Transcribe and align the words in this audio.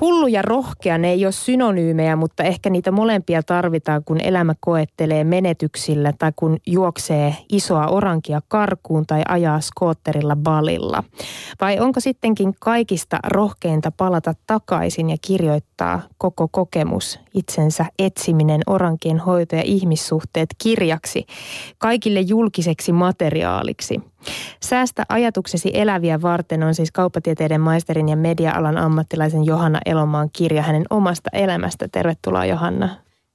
Hullu 0.00 0.26
ja 0.26 0.42
rohkea, 0.42 0.98
ne 0.98 1.10
ei 1.10 1.26
ole 1.26 1.32
synonyymejä, 1.32 2.16
mutta 2.16 2.42
ehkä 2.42 2.70
niitä 2.70 2.90
molempia 2.90 3.42
tarvitaan, 3.42 4.04
kun 4.04 4.20
elämä 4.20 4.54
koettelee 4.60 5.24
menetyksillä 5.24 6.12
tai 6.18 6.32
kun 6.36 6.56
juoksee 6.66 7.36
isoa 7.52 7.86
orankia 7.86 8.40
karkuun 8.48 9.06
tai 9.06 9.22
ajaa 9.28 9.60
skootterilla 9.60 10.36
balilla. 10.36 11.04
Vai 11.60 11.80
onko 11.80 12.00
sittenkin 12.00 12.54
kaikista 12.60 13.18
rohkeinta 13.26 13.92
palata 13.96 14.34
takaisin 14.46 15.10
ja 15.10 15.16
kirjoittaa 15.26 16.02
koko 16.18 16.48
kokemus, 16.48 17.20
itsensä 17.34 17.86
etsiminen, 17.98 18.60
orankien 18.66 19.18
hoito 19.18 19.56
ja 19.56 19.62
ihmissuhteet 19.64 20.48
kirjaksi, 20.58 21.26
kaikille 21.78 22.20
julkiseksi 22.20 22.92
materiaaliksi? 22.92 24.00
Säästä 24.62 25.04
ajatuksesi 25.08 25.70
eläviä 25.74 26.22
varten 26.22 26.62
on 26.62 26.74
siis 26.74 26.92
kauppatieteiden 26.92 27.60
maisterin 27.60 28.08
ja 28.08 28.16
media-alan 28.16 28.78
ammattilaisen 28.78 29.44
Johanna 29.44 29.78
Elomaan 29.86 30.30
kirja 30.32 30.62
hänen 30.62 30.84
omasta 30.90 31.30
elämästä. 31.32 31.88
Tervetuloa 31.92 32.44
Johanna. 32.44 32.88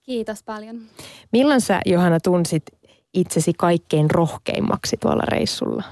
Kiitos 0.03 0.43
paljon. 0.43 0.81
Milloin 1.31 1.61
sä 1.61 1.81
Johanna 1.85 2.19
tunsit 2.19 2.63
itsesi 3.13 3.53
kaikkein 3.57 4.11
rohkeimmaksi 4.11 4.97
tuolla 4.97 5.23
reissulla? 5.27 5.83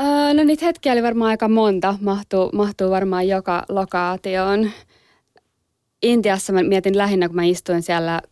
Öö, 0.00 0.34
no 0.34 0.44
niitä 0.44 0.66
hetkiä 0.66 0.92
oli 0.92 1.02
varmaan 1.02 1.30
aika 1.30 1.48
monta. 1.48 1.94
Mahtuu, 2.00 2.50
mahtuu 2.52 2.90
varmaan 2.90 3.28
joka 3.28 3.64
lokaatioon. 3.68 4.70
Intiassa 6.02 6.52
mä 6.52 6.62
mietin 6.62 6.98
lähinnä, 6.98 7.28
kun 7.28 7.36
mä 7.36 7.44
istuin 7.44 7.82
siellä 7.82 8.22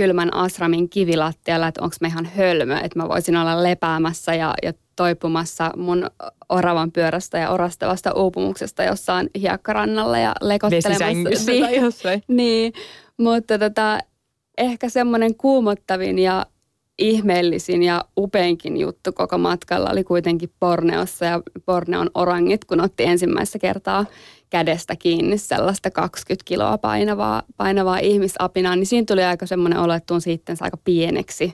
kylmän 0.00 0.34
asramin 0.34 0.88
kivilattialla, 0.88 1.68
että 1.68 1.82
onko 1.82 1.96
mä 2.00 2.08
ihan 2.08 2.24
hölmö, 2.36 2.78
että 2.78 2.98
mä 2.98 3.08
voisin 3.08 3.36
olla 3.36 3.62
lepäämässä 3.62 4.34
ja, 4.34 4.54
ja 4.62 4.72
toipumassa 4.96 5.70
mun 5.76 6.10
oravan 6.48 6.92
pyörästä 6.92 7.38
ja 7.38 7.50
orastavasta 7.50 8.12
uupumuksesta 8.14 8.84
jossain 8.84 9.30
hiekkarannalla 9.40 10.18
ja 10.18 10.34
lekottelemassa. 10.40 11.06
Niin, 11.06 11.62
tai 11.62 11.76
jossain. 11.76 12.22
niin, 12.28 12.72
mutta 13.16 13.58
tota, 13.58 13.98
ehkä 14.58 14.88
semmoinen 14.88 15.34
kuumottavin 15.34 16.18
ja 16.18 16.46
ihmeellisin 16.98 17.82
ja 17.82 18.04
upeinkin 18.16 18.76
juttu 18.76 19.12
koko 19.12 19.38
matkalla 19.38 19.90
oli 19.90 20.04
kuitenkin 20.04 20.50
Porneossa 20.60 21.24
ja 21.24 21.42
Porneon 21.66 22.10
orangit, 22.14 22.64
kun 22.64 22.80
otti 22.80 23.04
ensimmäistä 23.04 23.58
kertaa 23.58 24.06
kädestä 24.50 24.96
kiinni 24.96 25.38
sellaista 25.38 25.90
20 25.90 26.44
kiloa 26.44 26.78
painavaa, 26.78 27.42
painavaa 27.56 27.98
ihmisapinaa, 27.98 28.76
niin 28.76 28.86
siinä 28.86 29.04
tuli 29.06 29.24
aika 29.24 29.46
semmoinen 29.46 29.78
olo, 29.78 29.94
että 29.94 30.06
tuun 30.06 30.20
sitten 30.20 30.56
aika 30.60 30.76
pieneksi. 30.84 31.52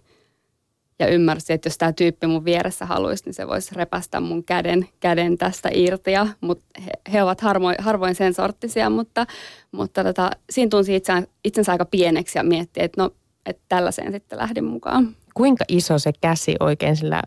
Ja 0.99 1.09
ymmärsin, 1.09 1.55
että 1.55 1.67
jos 1.67 1.79
tämä 1.79 1.93
tyyppi 1.93 2.27
mun 2.27 2.45
vieressä 2.45 2.87
haluaisi, 2.87 3.25
niin 3.25 3.35
se 3.35 3.47
voisi 3.47 3.75
repästä 3.75 4.21
mun 4.21 4.45
käden, 4.45 4.89
käden 5.01 5.39
tästä 5.39 5.71
irti. 5.73 6.13
Ja, 6.13 6.27
mut 6.41 6.63
he, 6.87 6.91
he, 7.13 7.23
ovat 7.23 7.41
harvoin, 7.41 7.77
harvoin 7.79 8.15
sen 8.15 8.35
sorttisia, 8.35 8.91
mutta, 8.91 9.27
mutta 9.73 10.05
tota, 10.05 10.31
siinä 10.51 10.69
tunsi 10.69 10.97
itsensä, 10.97 11.29
itsensä 11.45 11.73
aika 11.73 11.85
pieneksi 11.85 12.39
ja 12.39 12.43
mietti, 12.43 12.83
että 12.83 13.03
no, 13.03 13.11
että 13.47 13.63
tällaiseen 13.69 14.13
sitten 14.13 14.39
lähdin 14.39 14.65
mukaan 14.65 15.17
kuinka 15.37 15.65
iso 15.69 15.99
se 15.99 16.11
käsi 16.21 16.57
oikein 16.61 16.97
sillä 16.97 17.23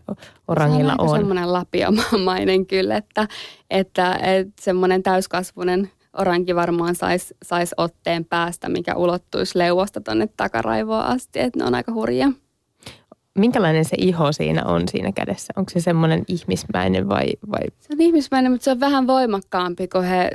orangilla 0.48 0.94
on? 0.98 1.08
Se 1.08 1.12
on 1.12 1.18
semmoinen 1.18 1.52
lapiomainen 1.52 2.66
kyllä, 2.66 2.96
että, 2.96 3.28
että, 3.70 4.14
että 4.14 4.52
semmoinen 4.60 5.02
täyskasvunen 5.02 5.90
oranki 6.12 6.54
varmaan 6.54 6.94
saisi 6.94 7.34
sais 7.44 7.74
otteen 7.76 8.24
päästä, 8.24 8.68
mikä 8.68 8.94
ulottuisi 8.94 9.58
leuosta 9.58 10.00
tuonne 10.00 10.28
takaraivoon 10.36 11.04
asti, 11.04 11.40
että 11.40 11.58
ne 11.58 11.64
on 11.64 11.74
aika 11.74 11.92
hurjia. 11.92 12.32
Minkälainen 13.38 13.84
se 13.84 13.96
iho 13.98 14.32
siinä 14.32 14.64
on 14.64 14.88
siinä 14.88 15.12
kädessä? 15.12 15.52
Onko 15.56 15.70
se 15.70 15.80
semmoinen 15.80 16.24
ihmismäinen 16.28 17.08
vai, 17.08 17.26
vai? 17.50 17.60
Se 17.80 17.88
on 17.92 18.00
ihmismäinen, 18.00 18.52
mutta 18.52 18.64
se 18.64 18.70
on 18.70 18.80
vähän 18.80 19.06
voimakkaampi, 19.06 19.88
kun 19.88 20.04
he, 20.04 20.30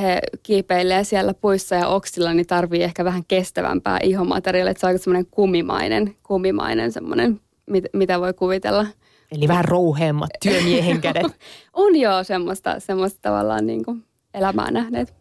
he 0.00 0.20
kiipeilee 0.42 1.04
siellä 1.04 1.34
puissa 1.34 1.74
ja 1.74 1.88
oksilla, 1.88 2.34
niin 2.34 2.46
tarvii 2.46 2.82
ehkä 2.82 3.04
vähän 3.04 3.22
kestävämpää 3.28 3.98
ihomateriaalia. 4.02 4.74
Se 4.76 4.86
on 4.86 4.88
aika 4.88 5.04
semmoinen 5.04 5.26
kumimainen, 5.30 6.16
kumimainen 6.22 6.92
semmoinen, 6.92 7.40
mit, 7.66 7.84
mitä 7.92 8.20
voi 8.20 8.34
kuvitella. 8.34 8.86
Eli 9.32 9.48
vähän 9.48 9.64
rouheemmat 9.64 10.30
työmiehen 10.42 11.00
kädet. 11.06 11.32
on 11.72 11.96
joo 11.96 12.24
semmoista, 12.24 12.80
semmoista 12.80 13.18
tavallaan 13.22 13.66
niin 13.66 13.84
kuin 13.84 14.04
elämää 14.34 14.70
nähneet 14.70 15.20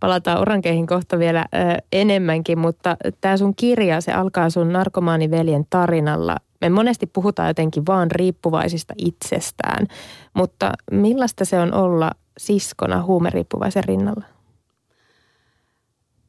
palataan 0.00 0.40
orankeihin 0.40 0.86
kohta 0.86 1.18
vielä 1.18 1.44
ö, 1.54 1.82
enemmänkin, 1.92 2.58
mutta 2.58 2.96
tämä 3.20 3.36
sun 3.36 3.54
kirja, 3.56 4.00
se 4.00 4.12
alkaa 4.12 4.50
sun 4.50 4.72
narkomaaniveljen 4.72 5.64
tarinalla 5.70 6.36
me 6.62 6.68
monesti 6.68 7.06
puhutaan 7.06 7.48
jotenkin 7.48 7.86
vaan 7.86 8.10
riippuvaisista 8.10 8.94
itsestään, 8.98 9.86
mutta 10.34 10.72
millaista 10.90 11.44
se 11.44 11.58
on 11.58 11.74
olla 11.74 12.10
siskona 12.38 13.02
huumeriippuvaisen 13.02 13.84
rinnalla? 13.84 14.24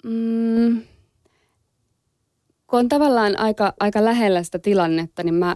Mm, 0.03 0.81
kun 2.67 2.79
on 2.79 2.89
tavallaan 2.89 3.39
aika, 3.39 3.73
aika 3.79 4.05
lähellä 4.05 4.43
sitä 4.43 4.59
tilannetta, 4.59 5.23
niin 5.23 5.35
mä, 5.35 5.55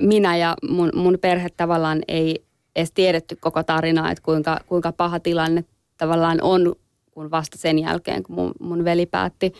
minä 0.00 0.36
ja 0.36 0.56
mun, 0.70 0.90
mun 0.94 1.18
perhe 1.20 1.48
tavallaan 1.56 2.02
ei 2.08 2.44
edes 2.76 2.92
tiedetty 2.92 3.36
koko 3.36 3.62
tarinaa, 3.62 4.10
että 4.10 4.22
kuinka, 4.22 4.60
kuinka 4.66 4.92
paha 4.92 5.20
tilanne 5.20 5.64
tavallaan 5.98 6.38
on, 6.42 6.74
kun 7.10 7.30
vasta 7.30 7.58
sen 7.58 7.78
jälkeen, 7.78 8.22
kun 8.22 8.34
mun, 8.34 8.52
mun 8.60 8.84
veli 8.84 9.06
päätti 9.06 9.52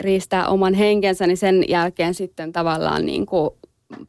riistää 0.00 0.48
oman 0.48 0.74
henkensä, 0.74 1.26
niin 1.26 1.36
sen 1.36 1.64
jälkeen 1.68 2.14
sitten 2.14 2.52
tavallaan 2.52 3.06
niin 3.06 3.26
kuin 3.26 3.50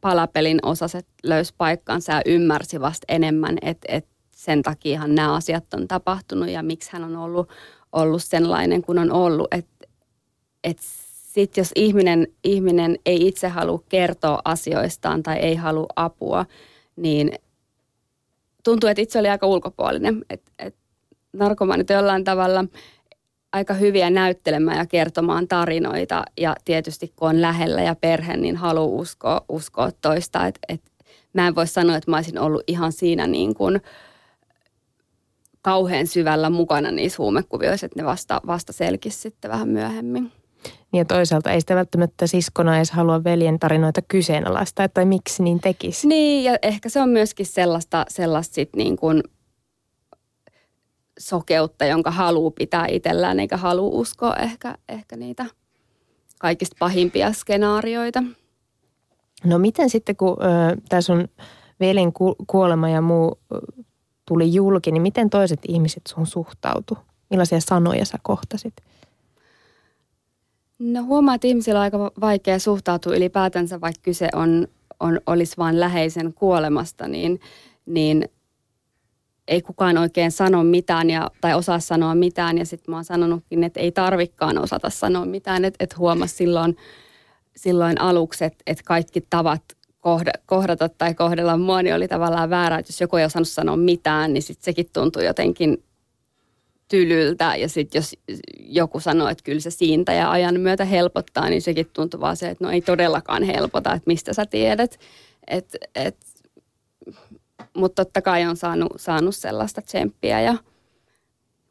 palapelin 0.00 0.58
osaset 0.62 1.06
löysi 1.22 1.54
paikkansa 1.58 2.12
ja 2.12 2.22
ymmärsi 2.26 2.80
vasta 2.80 3.04
enemmän, 3.08 3.58
että, 3.62 3.86
että 3.88 4.10
sen 4.36 4.62
takiahan 4.62 5.14
nämä 5.14 5.34
asiat 5.34 5.74
on 5.74 5.88
tapahtunut 5.88 6.48
ja 6.48 6.62
miksi 6.62 6.90
hän 6.92 7.04
on 7.04 7.16
ollut, 7.16 7.48
ollut 7.92 8.22
sellainen 8.22 8.82
kuin 8.82 8.98
on 8.98 9.12
ollut. 9.12 9.54
Että, 9.54 9.86
että 10.64 10.82
sitten 11.32 11.62
jos 11.62 11.72
ihminen, 11.74 12.26
ihminen 12.44 12.98
ei 13.06 13.28
itse 13.28 13.48
halua 13.48 13.82
kertoa 13.88 14.42
asioistaan 14.44 15.22
tai 15.22 15.36
ei 15.36 15.54
halua 15.54 15.86
apua, 15.96 16.46
niin 16.96 17.32
tuntuu, 18.64 18.90
että 18.90 19.02
itse 19.02 19.18
oli 19.18 19.28
aika 19.28 19.46
ulkopuolinen. 19.46 20.24
Että, 20.30 20.50
että 20.58 20.80
narkomaanit 21.32 21.90
jollain 21.90 22.24
tavalla– 22.24 22.64
aika 23.52 23.74
hyviä 23.74 24.10
näyttelemään 24.10 24.78
ja 24.78 24.86
kertomaan 24.86 25.48
tarinoita. 25.48 26.24
Ja 26.38 26.56
tietysti 26.64 27.12
kun 27.16 27.28
on 27.28 27.40
lähellä 27.40 27.82
ja 27.82 27.94
perhe, 27.94 28.36
niin 28.36 28.56
haluaa 28.56 29.00
uskoa, 29.00 29.44
uskoa 29.48 29.90
toista. 30.00 30.46
Et, 30.46 30.58
et, 30.68 30.82
mä 31.32 31.46
en 31.48 31.54
voi 31.54 31.66
sanoa, 31.66 31.96
että 31.96 32.10
mä 32.10 32.16
olisin 32.16 32.38
ollut 32.38 32.62
ihan 32.66 32.92
siinä 32.92 33.26
niin 33.26 33.54
kuin 33.54 33.80
kauhean 35.62 36.06
syvällä 36.06 36.50
mukana 36.50 36.90
niissä 36.90 37.22
huumekuvioissa, 37.22 37.86
että 37.86 38.00
ne 38.02 38.04
vasta, 38.06 38.40
vasta 38.46 38.72
selkisi 38.72 39.18
sitten 39.18 39.50
vähän 39.50 39.68
myöhemmin. 39.68 40.32
Niin 40.92 40.98
ja 40.98 41.04
toisaalta 41.04 41.50
ei 41.50 41.60
sitä 41.60 41.76
välttämättä 41.76 42.26
siskona 42.26 42.76
edes 42.76 42.90
halua 42.90 43.24
veljen 43.24 43.58
tarinoita 43.58 44.02
kyseenalaistaa, 44.02 44.88
tai 44.88 45.04
miksi 45.04 45.42
niin 45.42 45.60
tekisi. 45.60 46.08
Niin, 46.08 46.44
ja 46.44 46.58
ehkä 46.62 46.88
se 46.88 47.00
on 47.00 47.08
myöskin 47.08 47.46
sellaista, 47.46 48.04
sellaista 48.08 48.54
sit 48.54 48.70
niin 48.76 48.96
kuin 48.96 49.22
sokeutta, 51.28 51.84
jonka 51.84 52.10
haluaa 52.10 52.50
pitää 52.50 52.86
itsellään, 52.90 53.40
eikä 53.40 53.56
halua 53.56 53.90
uskoa 53.92 54.36
ehkä, 54.36 54.78
ehkä 54.88 55.16
niitä 55.16 55.46
kaikista 56.38 56.76
pahimpia 56.78 57.32
skenaarioita. 57.32 58.22
No 59.44 59.58
miten 59.58 59.90
sitten, 59.90 60.16
kun 60.16 60.36
tämä 60.88 61.00
sun 61.00 61.28
velin 61.80 62.12
ku, 62.12 62.36
kuolema 62.46 62.88
ja 62.88 63.00
muu 63.00 63.38
tuli 64.26 64.54
julki, 64.54 64.92
niin 64.92 65.02
miten 65.02 65.30
toiset 65.30 65.60
ihmiset 65.68 66.02
sun 66.08 66.26
suhtautu? 66.26 66.98
Millaisia 67.30 67.60
sanoja 67.60 68.04
sä 68.04 68.18
kohtasit? 68.22 68.74
No 70.78 71.02
huomaa, 71.02 71.34
että 71.34 71.46
ihmisillä 71.46 71.78
on 71.78 71.82
aika 71.82 72.10
vaikea 72.20 72.58
suhtautua 72.58 73.16
ylipäätänsä, 73.16 73.80
vaikka 73.80 74.00
kyse 74.02 74.28
on, 74.34 74.68
on, 75.00 75.20
olisi 75.26 75.56
vain 75.56 75.80
läheisen 75.80 76.34
kuolemasta, 76.34 77.08
niin, 77.08 77.40
niin 77.86 78.28
ei 79.48 79.62
kukaan 79.62 79.98
oikein 79.98 80.30
sano 80.30 80.64
mitään 80.64 81.10
ja, 81.10 81.30
tai 81.40 81.54
osaa 81.54 81.80
sanoa 81.80 82.14
mitään. 82.14 82.58
Ja 82.58 82.66
sitten 82.66 82.92
mä 82.92 82.96
oon 82.96 83.04
sanonutkin, 83.04 83.64
että 83.64 83.80
ei 83.80 83.92
tarvikkaan 83.92 84.58
osata 84.58 84.90
sanoa 84.90 85.24
mitään. 85.24 85.64
Että 85.64 85.84
et 85.84 85.98
huomasi 85.98 86.34
silloin, 86.34 86.76
silloin 87.56 88.00
aluksi, 88.00 88.44
että 88.44 88.62
et 88.66 88.82
kaikki 88.82 89.20
tavat 89.30 89.62
kohdata 90.46 90.88
tai 90.88 91.14
kohdella 91.14 91.56
mua, 91.56 91.82
niin 91.82 91.94
oli 91.94 92.08
tavallaan 92.08 92.50
väärä. 92.50 92.78
Että 92.78 92.90
jos 92.90 93.00
joku 93.00 93.16
ei 93.16 93.24
osannut 93.24 93.48
sanoa 93.48 93.76
mitään, 93.76 94.32
niin 94.32 94.42
sitten 94.42 94.64
sekin 94.64 94.86
tuntui 94.92 95.24
jotenkin 95.24 95.84
tylyltä. 96.88 97.56
Ja 97.56 97.68
sitten 97.68 97.98
jos 97.98 98.16
joku 98.58 99.00
sanoo, 99.00 99.28
että 99.28 99.44
kyllä 99.44 99.60
se 99.60 99.70
siitä 99.70 100.12
ja 100.12 100.30
ajan 100.30 100.60
myötä 100.60 100.84
helpottaa, 100.84 101.48
niin 101.48 101.62
sekin 101.62 101.90
tuntuu 101.92 102.20
vaan 102.20 102.36
se, 102.36 102.48
että 102.48 102.64
no 102.64 102.70
ei 102.70 102.80
todellakaan 102.80 103.42
helpota, 103.42 103.94
että 103.94 104.06
mistä 104.06 104.32
sä 104.32 104.46
tiedät. 104.46 104.98
Että 105.46 105.78
et, 105.94 106.16
mutta 107.76 108.04
totta 108.04 108.22
kai 108.22 108.46
on 108.46 108.56
saanut, 108.56 108.92
saanut 108.96 109.36
sellaista 109.36 109.82
tsemppiä 109.82 110.40
ja 110.40 110.54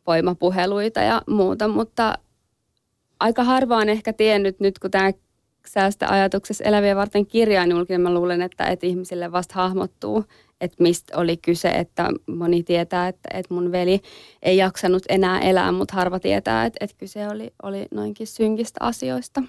voimapuheluita 0.08 1.00
ja 1.00 1.22
muuta, 1.28 1.68
mutta 1.68 2.14
aika 3.20 3.44
harva 3.44 3.78
on 3.78 3.90
ehkä 3.90 4.14
tiennyt 4.14 4.60
nyt, 4.60 4.80
kun 4.80 4.92
tämä 4.92 5.12
säästä 5.68 6.10
ajatuksessa 6.10 6.64
eläviä 6.64 6.96
varten 6.96 7.26
kirjaan 7.26 7.72
julkinen. 7.72 8.02
Mä 8.02 8.14
luulen, 8.14 8.42
että, 8.42 8.66
että 8.66 8.86
ihmisille 8.86 9.32
vasta 9.32 9.54
hahmottuu, 9.56 10.26
että 10.62 10.84
mistä 10.84 11.18
oli 11.18 11.38
kyse, 11.38 11.70
että 11.70 12.10
moni 12.28 12.64
tietää, 12.64 13.08
että, 13.08 13.30
että 13.34 13.54
mun 13.54 13.72
veli 13.72 14.02
ei 14.44 14.58
jaksanut 14.58 15.04
enää 15.10 15.40
elää, 15.40 15.72
mutta 15.72 15.96
harva 15.96 16.20
tietää, 16.20 16.66
että, 16.66 16.78
että 16.86 16.96
kyse 16.98 17.28
oli, 17.28 17.54
oli 17.64 17.86
noinkin 17.92 18.28
synkistä 18.28 18.78
asioista. 18.86 19.44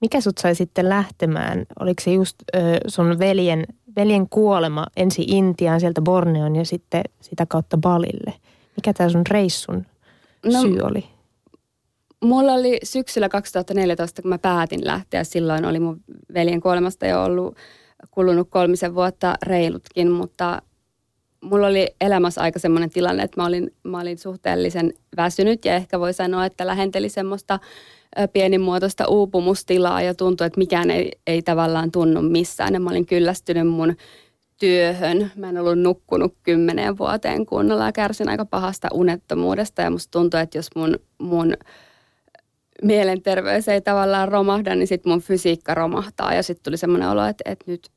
Mikä 0.00 0.20
sut 0.20 0.38
sai 0.38 0.54
sitten 0.54 0.88
lähtemään? 0.88 1.66
Oliko 1.80 2.02
se 2.02 2.12
just 2.12 2.36
ö, 2.56 2.58
sun 2.86 3.18
veljen, 3.18 3.64
veljen 3.96 4.28
kuolema 4.28 4.86
ensi 4.96 5.22
Intiaan, 5.22 5.80
sieltä 5.80 6.00
Borneon 6.00 6.56
ja 6.56 6.64
sitten 6.64 7.02
sitä 7.20 7.46
kautta 7.46 7.78
Balille? 7.78 8.32
Mikä 8.76 8.92
tämä 8.92 9.08
sun 9.08 9.26
reissun 9.30 9.86
no, 10.44 10.60
syy 10.60 10.78
oli? 10.82 11.04
Mulla 12.24 12.52
oli 12.52 12.78
syksyllä 12.82 13.28
2014, 13.28 14.22
kun 14.22 14.28
mä 14.28 14.38
päätin 14.38 14.86
lähteä. 14.86 15.24
Silloin 15.24 15.64
oli 15.64 15.80
mun 15.80 16.00
veljen 16.34 16.60
kuolemasta 16.60 17.06
jo 17.06 17.24
ollut 17.24 17.56
kulunut 18.10 18.48
kolmisen 18.50 18.94
vuotta 18.94 19.34
reilutkin, 19.46 20.10
mutta 20.10 20.62
mulla 21.40 21.66
oli 21.66 21.86
elämässä 22.00 22.40
aika 22.40 22.58
semmoinen 22.58 22.90
tilanne, 22.90 23.22
että 23.22 23.40
mä 23.40 23.46
olin, 23.46 23.70
mä 23.82 24.00
olin 24.00 24.18
suhteellisen 24.18 24.92
väsynyt 25.16 25.64
ja 25.64 25.74
ehkä 25.74 26.00
voi 26.00 26.12
sanoa, 26.12 26.46
että 26.46 26.66
lähenteli 26.66 27.08
semmoista 27.08 27.58
pienimuotoista 28.32 29.08
uupumustilaa 29.08 30.02
ja 30.02 30.14
tuntui, 30.14 30.46
että 30.46 30.58
mikään 30.58 30.90
ei, 30.90 31.12
ei 31.26 31.42
tavallaan 31.42 31.90
tunnu 31.90 32.22
missään. 32.22 32.74
Ja 32.74 32.80
mä 32.80 32.90
olin 32.90 33.06
kyllästynyt 33.06 33.68
mun 33.68 33.96
työhön. 34.58 35.30
Mä 35.36 35.48
en 35.48 35.58
ollut 35.58 35.78
nukkunut 35.78 36.34
kymmeneen 36.42 36.98
vuoteen 36.98 37.46
kunnolla 37.46 37.86
ja 37.86 37.92
kärsin 37.92 38.28
aika 38.28 38.44
pahasta 38.44 38.88
unettomuudesta 38.92 39.82
ja 39.82 39.90
musta 39.90 40.10
tuntui, 40.10 40.40
että 40.40 40.58
jos 40.58 40.68
mun, 40.76 40.98
mun 41.18 41.54
mielenterveys 42.82 43.68
ei 43.68 43.80
tavallaan 43.80 44.28
romahda, 44.28 44.74
niin 44.74 44.86
sitten 44.86 45.12
mun 45.12 45.22
fysiikka 45.22 45.74
romahtaa 45.74 46.34
ja 46.34 46.42
sitten 46.42 46.64
tuli 46.64 46.76
semmoinen 46.76 47.08
olo, 47.08 47.24
että, 47.24 47.50
että 47.50 47.64
nyt 47.70 47.90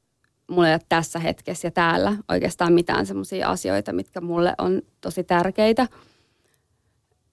mulla 0.54 0.68
ei 0.68 0.74
ole 0.74 0.82
tässä 0.90 1.20
hetkessä 1.20 1.68
ja 1.68 1.72
täällä 1.72 2.18
oikeastaan 2.30 2.74
mitään 2.74 3.06
semmoisia 3.06 3.50
asioita, 3.50 3.94
mitkä 3.94 4.22
mulle 4.22 4.54
on 4.58 4.82
tosi 5.02 5.24
tärkeitä. 5.24 5.88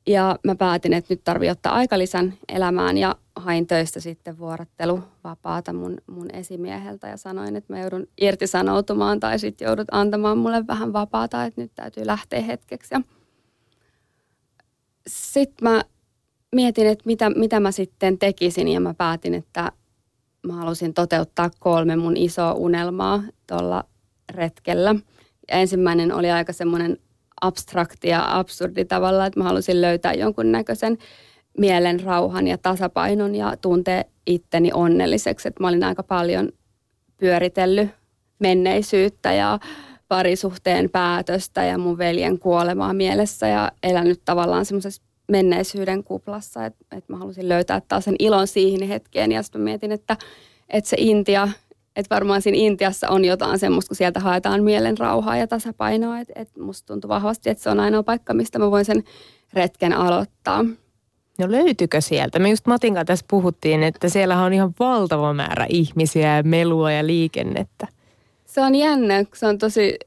Ja 0.06 0.38
mä 0.44 0.54
päätin, 0.54 0.92
että 0.92 1.14
nyt 1.14 1.24
tarvii 1.24 1.50
ottaa 1.50 1.74
aikalisän 1.74 2.34
elämään 2.48 2.98
ja 2.98 3.16
hain 3.36 3.66
töistä 3.66 4.00
sitten 4.00 4.38
vuorotteluvapaata 4.38 5.72
mun, 5.72 5.98
mun 6.06 6.34
esimieheltä 6.34 7.08
ja 7.08 7.16
sanoin, 7.16 7.56
että 7.56 7.72
mä 7.72 7.80
joudun 7.80 8.06
irtisanoutumaan 8.20 9.20
tai 9.20 9.38
sitten 9.38 9.66
joudut 9.66 9.88
antamaan 9.90 10.38
mulle 10.38 10.66
vähän 10.66 10.92
vapaata, 10.92 11.44
että 11.44 11.60
nyt 11.60 11.72
täytyy 11.74 12.06
lähteä 12.06 12.40
hetkeksi. 12.40 12.94
Sitten 15.06 15.68
mä 15.68 15.82
mietin, 16.54 16.86
että 16.86 17.02
mitä, 17.06 17.30
mitä 17.30 17.60
mä 17.60 17.72
sitten 17.72 18.18
tekisin 18.18 18.68
ja 18.68 18.80
mä 18.80 18.94
päätin, 18.94 19.34
että 19.34 19.72
mä 20.46 20.52
halusin 20.52 20.94
toteuttaa 20.94 21.50
kolme 21.58 21.96
mun 21.96 22.16
isoa 22.16 22.52
unelmaa 22.52 23.22
tuolla 23.46 23.84
retkellä. 24.34 24.94
Ja 25.50 25.56
ensimmäinen 25.56 26.14
oli 26.14 26.30
aika 26.30 26.52
semmoinen 26.52 26.96
abstrakti 27.40 28.08
ja 28.08 28.38
absurdi 28.38 28.84
tavalla, 28.84 29.26
että 29.26 29.40
mä 29.40 29.44
halusin 29.44 29.80
löytää 29.80 30.14
jonkun 30.14 30.52
näköisen 30.52 30.98
mielen 31.58 32.00
rauhan 32.00 32.46
ja 32.46 32.58
tasapainon 32.58 33.34
ja 33.34 33.56
tuntee 33.56 34.04
itteni 34.26 34.70
onnelliseksi. 34.74 35.48
Että 35.48 35.62
mä 35.62 35.68
olin 35.68 35.84
aika 35.84 36.02
paljon 36.02 36.48
pyöritellyt 37.16 37.90
menneisyyttä 38.38 39.32
ja 39.32 39.58
parisuhteen 40.08 40.90
päätöstä 40.90 41.64
ja 41.64 41.78
mun 41.78 41.98
veljen 41.98 42.38
kuolemaa 42.38 42.92
mielessä 42.92 43.48
ja 43.48 43.72
elänyt 43.82 44.20
tavallaan 44.24 44.64
semmoisessa 44.64 45.02
menneisyyden 45.30 46.04
kuplassa, 46.04 46.66
että, 46.66 46.84
että 46.96 47.12
mä 47.12 47.18
halusin 47.18 47.48
löytää 47.48 47.80
taas 47.88 48.04
sen 48.04 48.16
ilon 48.18 48.46
siihen 48.46 48.88
hetkeen 48.88 49.32
ja 49.32 49.42
sitten 49.42 49.60
mietin, 49.60 49.92
että, 49.92 50.16
että 50.68 50.90
se 50.90 50.96
Intia, 50.98 51.48
että 51.96 52.14
varmaan 52.14 52.42
siinä 52.42 52.58
Intiassa 52.58 53.08
on 53.08 53.24
jotain 53.24 53.58
semmoista, 53.58 53.88
kun 53.88 53.96
sieltä 53.96 54.20
haetaan 54.20 54.64
mielen 54.64 54.98
rauhaa 54.98 55.36
ja 55.36 55.46
tasapainoa, 55.46 56.18
että, 56.18 56.32
että 56.36 56.62
musta 56.62 56.86
tuntuu 56.86 57.08
vahvasti, 57.08 57.50
että 57.50 57.62
se 57.62 57.70
on 57.70 57.80
ainoa 57.80 58.02
paikka, 58.02 58.34
mistä 58.34 58.58
mä 58.58 58.70
voin 58.70 58.84
sen 58.84 59.04
retken 59.52 59.92
aloittaa. 59.92 60.64
No 61.38 61.50
löytyykö 61.50 62.00
sieltä? 62.00 62.38
Me 62.38 62.50
just 62.50 62.66
Matin 62.66 62.94
kanssa 62.94 63.04
tässä 63.04 63.26
puhuttiin, 63.30 63.82
että 63.82 64.08
siellä 64.08 64.42
on 64.42 64.52
ihan 64.52 64.74
valtava 64.80 65.34
määrä 65.34 65.66
ihmisiä 65.68 66.36
ja 66.36 66.42
melua 66.42 66.92
ja 66.92 67.06
liikennettä. 67.06 67.88
Se 68.50 68.60
on 68.60 68.74
jännä, 68.74 69.24
se 69.34 69.46
on 69.46 69.58
tosi 69.58 69.98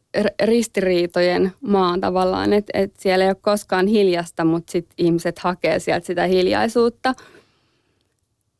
ristiriitojen 0.43 1.51
maan 1.61 2.01
tavallaan, 2.01 2.53
että 2.53 2.71
et 2.73 2.93
siellä 2.99 3.25
ei 3.25 3.29
ole 3.29 3.37
koskaan 3.41 3.87
hiljasta, 3.87 4.45
mutta 4.45 4.71
sitten 4.71 4.93
ihmiset 4.97 5.39
hakee 5.39 5.79
sieltä 5.79 6.05
sitä 6.05 6.27
hiljaisuutta. 6.27 7.13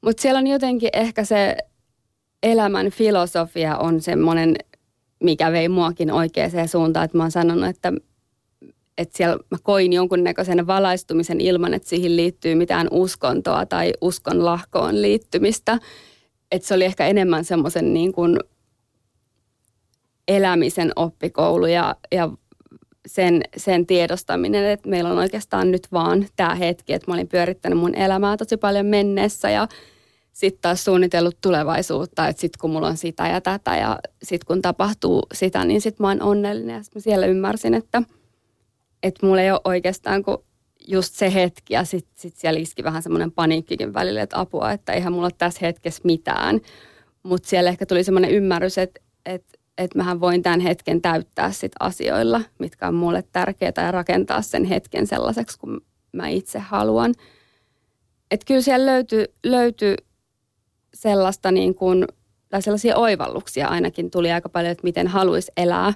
Mutta 0.01 0.21
siellä 0.21 0.37
on 0.37 0.47
jotenkin 0.47 0.89
ehkä 0.93 1.23
se 1.23 1.57
elämän 2.43 2.91
filosofia 2.91 3.77
on 3.77 4.01
semmoinen, 4.01 4.55
mikä 5.23 5.51
vei 5.51 5.69
muakin 5.69 6.11
oikeaan 6.11 6.67
suuntaan, 6.67 7.05
että 7.05 7.17
mä 7.17 7.23
oon 7.23 7.31
sanonut, 7.31 7.69
että, 7.69 7.93
että 8.97 9.17
siellä 9.17 9.37
mä 9.51 9.57
koin 9.63 9.93
jonkunnäköisen 9.93 10.67
valaistumisen 10.67 11.41
ilman, 11.41 11.73
että 11.73 11.89
siihen 11.89 12.15
liittyy 12.15 12.55
mitään 12.55 12.87
uskontoa 12.91 13.65
tai 13.65 13.93
uskon 14.01 14.45
lahkoon 14.45 15.01
liittymistä. 15.01 15.79
Että 16.51 16.67
se 16.67 16.73
oli 16.73 16.85
ehkä 16.85 17.07
enemmän 17.07 17.45
semmoisen 17.45 17.93
niin 17.93 18.11
kuin 18.11 18.39
elämisen 20.27 20.91
oppikoulu 20.95 21.65
ja, 21.65 21.95
ja 22.11 22.29
sen, 23.07 23.41
sen 23.57 23.85
tiedostaminen, 23.85 24.65
että 24.65 24.89
meillä 24.89 25.09
on 25.09 25.17
oikeastaan 25.17 25.71
nyt 25.71 25.87
vaan 25.91 26.25
tämä 26.35 26.55
hetki, 26.55 26.93
että 26.93 27.11
mä 27.11 27.13
olin 27.15 27.27
pyörittänyt 27.27 27.79
mun 27.79 27.95
elämää 27.95 28.37
tosi 28.37 28.57
paljon 28.57 28.85
mennessä 28.85 29.49
ja 29.49 29.67
sitten 30.33 30.61
taas 30.61 30.85
suunnitellut 30.85 31.37
tulevaisuutta, 31.41 32.27
että 32.27 32.41
sitten 32.41 32.59
kun 32.61 32.69
mulla 32.69 32.87
on 32.87 32.97
sitä 32.97 33.27
ja 33.27 33.41
tätä 33.41 33.77
ja 33.77 33.99
sitten 34.23 34.47
kun 34.47 34.61
tapahtuu 34.61 35.23
sitä, 35.33 35.65
niin 35.65 35.81
sitten 35.81 36.03
mä 36.03 36.07
oon 36.07 36.21
onnellinen. 36.21 36.75
Ja 36.75 36.83
sitten 36.83 37.01
siellä 37.01 37.25
ymmärsin, 37.25 37.73
että, 37.73 38.03
että 39.03 39.25
mulla 39.25 39.41
ei 39.41 39.51
ole 39.51 39.61
oikeastaan 39.63 40.23
kuin 40.23 40.37
just 40.87 41.13
se 41.13 41.33
hetki 41.33 41.73
ja 41.73 41.83
sitten 41.83 42.13
sit 42.15 42.35
siellä 42.35 42.59
iski 42.59 42.83
vähän 42.83 43.03
semmoinen 43.03 43.31
paniikkikin 43.31 43.93
välillä, 43.93 44.21
että 44.21 44.39
apua, 44.39 44.71
että 44.71 44.93
eihän 44.93 45.13
mulla 45.13 45.25
ole 45.25 45.35
tässä 45.37 45.59
hetkessä 45.61 46.01
mitään. 46.03 46.61
Mutta 47.23 47.49
siellä 47.49 47.69
ehkä 47.69 47.85
tuli 47.85 48.03
semmoinen 48.03 48.31
ymmärrys, 48.31 48.77
että, 48.77 49.01
että 49.25 49.59
että 49.83 49.97
mähän 49.97 50.19
voin 50.19 50.41
tämän 50.43 50.59
hetken 50.59 51.01
täyttää 51.01 51.51
sit 51.51 51.71
asioilla, 51.79 52.41
mitkä 52.59 52.87
on 52.87 52.93
mulle 52.93 53.23
tärkeää 53.31 53.73
ja 53.77 53.91
rakentaa 53.91 54.41
sen 54.41 54.65
hetken 54.65 55.07
sellaiseksi, 55.07 55.59
kun 55.59 55.81
mä 56.11 56.27
itse 56.27 56.59
haluan. 56.59 57.13
Että 58.31 58.45
kyllä 58.45 58.61
siellä 58.61 58.85
löytyy, 58.85 59.25
löytyy 59.43 59.95
sellaista 60.93 61.51
niin 61.51 61.75
kuin, 61.75 62.05
tai 62.49 62.61
sellaisia 62.61 62.97
oivalluksia 62.97 63.67
ainakin 63.67 64.11
tuli 64.11 64.31
aika 64.31 64.49
paljon, 64.49 64.71
että 64.71 64.83
miten 64.83 65.07
haluaisi 65.07 65.51
elää. 65.57 65.93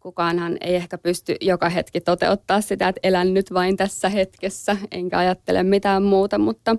Kukaanhan 0.00 0.56
ei 0.60 0.74
ehkä 0.74 0.98
pysty 0.98 1.36
joka 1.40 1.68
hetki 1.68 2.00
toteuttaa 2.00 2.60
sitä, 2.60 2.88
että 2.88 3.00
elän 3.02 3.34
nyt 3.34 3.52
vain 3.54 3.76
tässä 3.76 4.08
hetkessä, 4.08 4.76
enkä 4.90 5.18
ajattele 5.18 5.62
mitään 5.62 6.02
muuta, 6.02 6.38
mutta, 6.38 6.76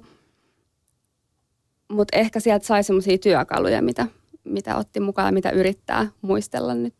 mutta 1.91 2.17
ehkä 2.17 2.39
sieltä 2.39 2.65
sai 2.65 2.83
sellaisia 2.83 3.17
työkaluja, 3.17 3.81
mitä, 3.81 4.07
mitä 4.47 4.75
otti 4.75 4.99
mukaan 4.99 5.27
ja 5.27 5.31
mitä 5.31 5.49
yrittää 5.49 6.07
muistella 6.21 6.73
nyt 6.73 6.93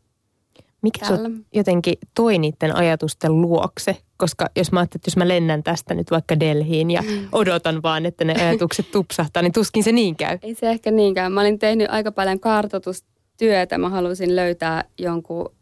mikä 0.81 1.05
täällä. 1.05 1.29
jotenkin 1.53 1.93
toi 2.15 2.37
niiden 2.37 2.75
ajatusten 2.75 3.41
luokse? 3.41 3.97
Koska 4.17 4.47
jos 4.55 4.71
mä 4.71 4.79
ajattelin, 4.79 4.99
että 4.99 5.07
jos 5.07 5.17
mä 5.17 5.27
lennän 5.27 5.63
tästä 5.63 5.93
nyt 5.93 6.11
vaikka 6.11 6.39
Delhiin 6.39 6.91
ja 6.91 7.01
mm. 7.01 7.27
odotan 7.31 7.83
vaan, 7.83 8.05
että 8.05 8.23
ne 8.25 8.33
ajatukset 8.33 8.91
tupsahtaa, 8.91 9.43
niin 9.43 9.53
tuskin 9.53 9.83
se 9.83 9.91
niin 9.91 10.15
käy. 10.15 10.37
Ei 10.41 10.55
se 10.55 10.69
ehkä 10.69 10.91
niinkään. 10.91 11.31
Mä 11.31 11.41
olin 11.41 11.59
tehnyt 11.59 11.87
aika 11.89 12.11
paljon 12.11 12.39
kartoitustyötä. 12.39 13.77
Mä 13.77 13.89
halusin 13.89 14.35
löytää 14.35 14.83
jonkun 14.97 15.55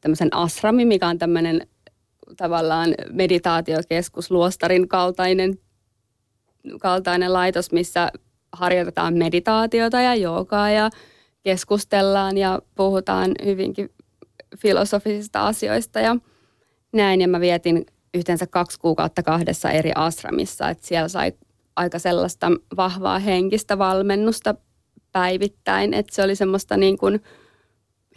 tämmöisen 0.00 0.34
asramin, 0.34 0.88
mikä 0.88 1.08
on 1.08 1.18
tämmöinen 1.18 1.66
tavallaan 2.36 2.94
meditaatiokeskus, 3.12 4.30
luostarin 4.30 4.88
kaltainen, 4.88 5.58
kaltainen 6.80 7.32
laitos, 7.32 7.72
missä 7.72 8.12
harjoitetaan 8.52 9.14
meditaatiota 9.14 10.00
ja 10.00 10.14
joogaa 10.14 10.70
ja 10.70 10.90
keskustellaan 11.46 12.38
ja 12.38 12.62
puhutaan 12.74 13.34
hyvinkin 13.44 13.90
filosofisista 14.58 15.46
asioista 15.46 16.00
ja 16.00 16.16
näin. 16.92 17.20
Ja 17.20 17.28
mä 17.28 17.40
vietin 17.40 17.86
yhteensä 18.14 18.46
kaksi 18.46 18.80
kuukautta 18.80 19.22
kahdessa 19.22 19.70
eri 19.70 19.92
asramissa, 19.94 20.68
että 20.68 20.86
siellä 20.86 21.08
sai 21.08 21.32
aika 21.76 21.98
sellaista 21.98 22.46
vahvaa 22.76 23.18
henkistä 23.18 23.78
valmennusta 23.78 24.54
päivittäin, 25.12 25.94
että 25.94 26.14
se 26.14 26.22
oli 26.22 26.36
semmoista 26.36 26.76
niin 26.76 26.98
kuin 26.98 27.22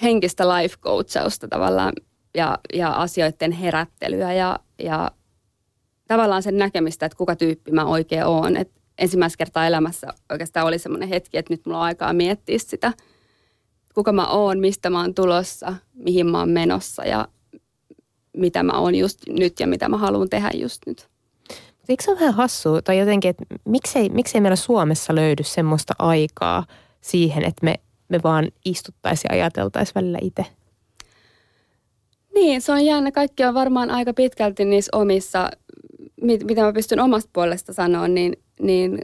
henkistä 0.02 0.48
life 0.48 0.76
coachausta 0.78 1.48
tavallaan 1.48 1.94
ja, 2.38 2.60
ja 2.74 2.90
asioiden 2.90 3.52
herättelyä 3.52 4.34
ja, 4.34 4.60
ja 4.80 5.12
tavallaan 6.08 6.44
sen 6.44 6.58
näkemistä, 6.58 7.06
että 7.06 7.18
kuka 7.18 7.36
tyyppi 7.36 7.72
mä 7.72 7.86
oikein 7.86 8.26
oon. 8.26 8.54
Ensimmäistä 8.98 9.38
kertaa 9.38 9.68
elämässä 9.68 10.08
oikeastaan 10.32 10.66
oli 10.66 10.80
semmoinen 10.80 11.10
hetki, 11.10 11.38
että 11.38 11.54
nyt 11.54 11.66
mulla 11.66 11.78
on 11.78 11.84
aikaa 11.84 12.14
miettiä 12.14 12.58
sitä– 12.58 12.94
kuka 13.96 14.12
mä 14.12 14.28
oon, 14.28 14.60
mistä 14.60 14.90
mä 14.90 15.02
oon 15.02 15.14
tulossa, 15.14 15.74
mihin 15.94 16.28
mä 16.28 16.40
oon 16.40 16.50
menossa 16.50 17.06
ja 17.06 17.28
mitä 18.38 18.64
mä 18.64 18.80
oon 18.80 18.96
just 18.96 19.20
nyt 19.28 19.60
ja 19.60 19.68
mitä 19.68 19.90
mä 19.90 19.98
haluan 19.98 20.30
tehdä 20.30 20.50
just 20.54 20.82
nyt. 20.86 21.08
Eikö 21.90 22.04
se 22.04 22.12
ole 22.12 22.20
vähän 22.20 22.34
hassua 22.34 22.82
tai 22.82 23.00
jotenkin, 23.00 23.30
että 23.30 23.44
miksei, 23.66 24.10
miksei 24.10 24.42
meillä 24.42 24.56
Suomessa 24.56 25.16
löydy 25.16 25.44
semmoista 25.44 25.94
aikaa 26.00 26.66
siihen, 27.02 27.44
että 27.44 27.66
me, 27.66 27.76
me 28.10 28.20
vaan 28.24 28.48
istuttaisiin 28.66 29.30
ja 29.30 29.36
ajateltaisiin 29.36 29.96
välillä 29.96 30.18
itse? 30.22 30.46
Niin, 32.34 32.62
se 32.62 32.72
on 32.72 32.86
jännä. 32.86 33.12
Kaikki 33.12 33.44
on 33.44 33.54
varmaan 33.54 33.90
aika 33.90 34.14
pitkälti 34.14 34.66
niissä 34.66 34.98
omissa, 34.98 35.50
mit, 36.22 36.44
mitä 36.44 36.62
mä 36.62 36.74
pystyn 36.74 37.00
omasta 37.00 37.30
puolesta 37.34 37.74
sanoa, 37.74 38.08
niin, 38.08 38.34
niin 38.62 39.00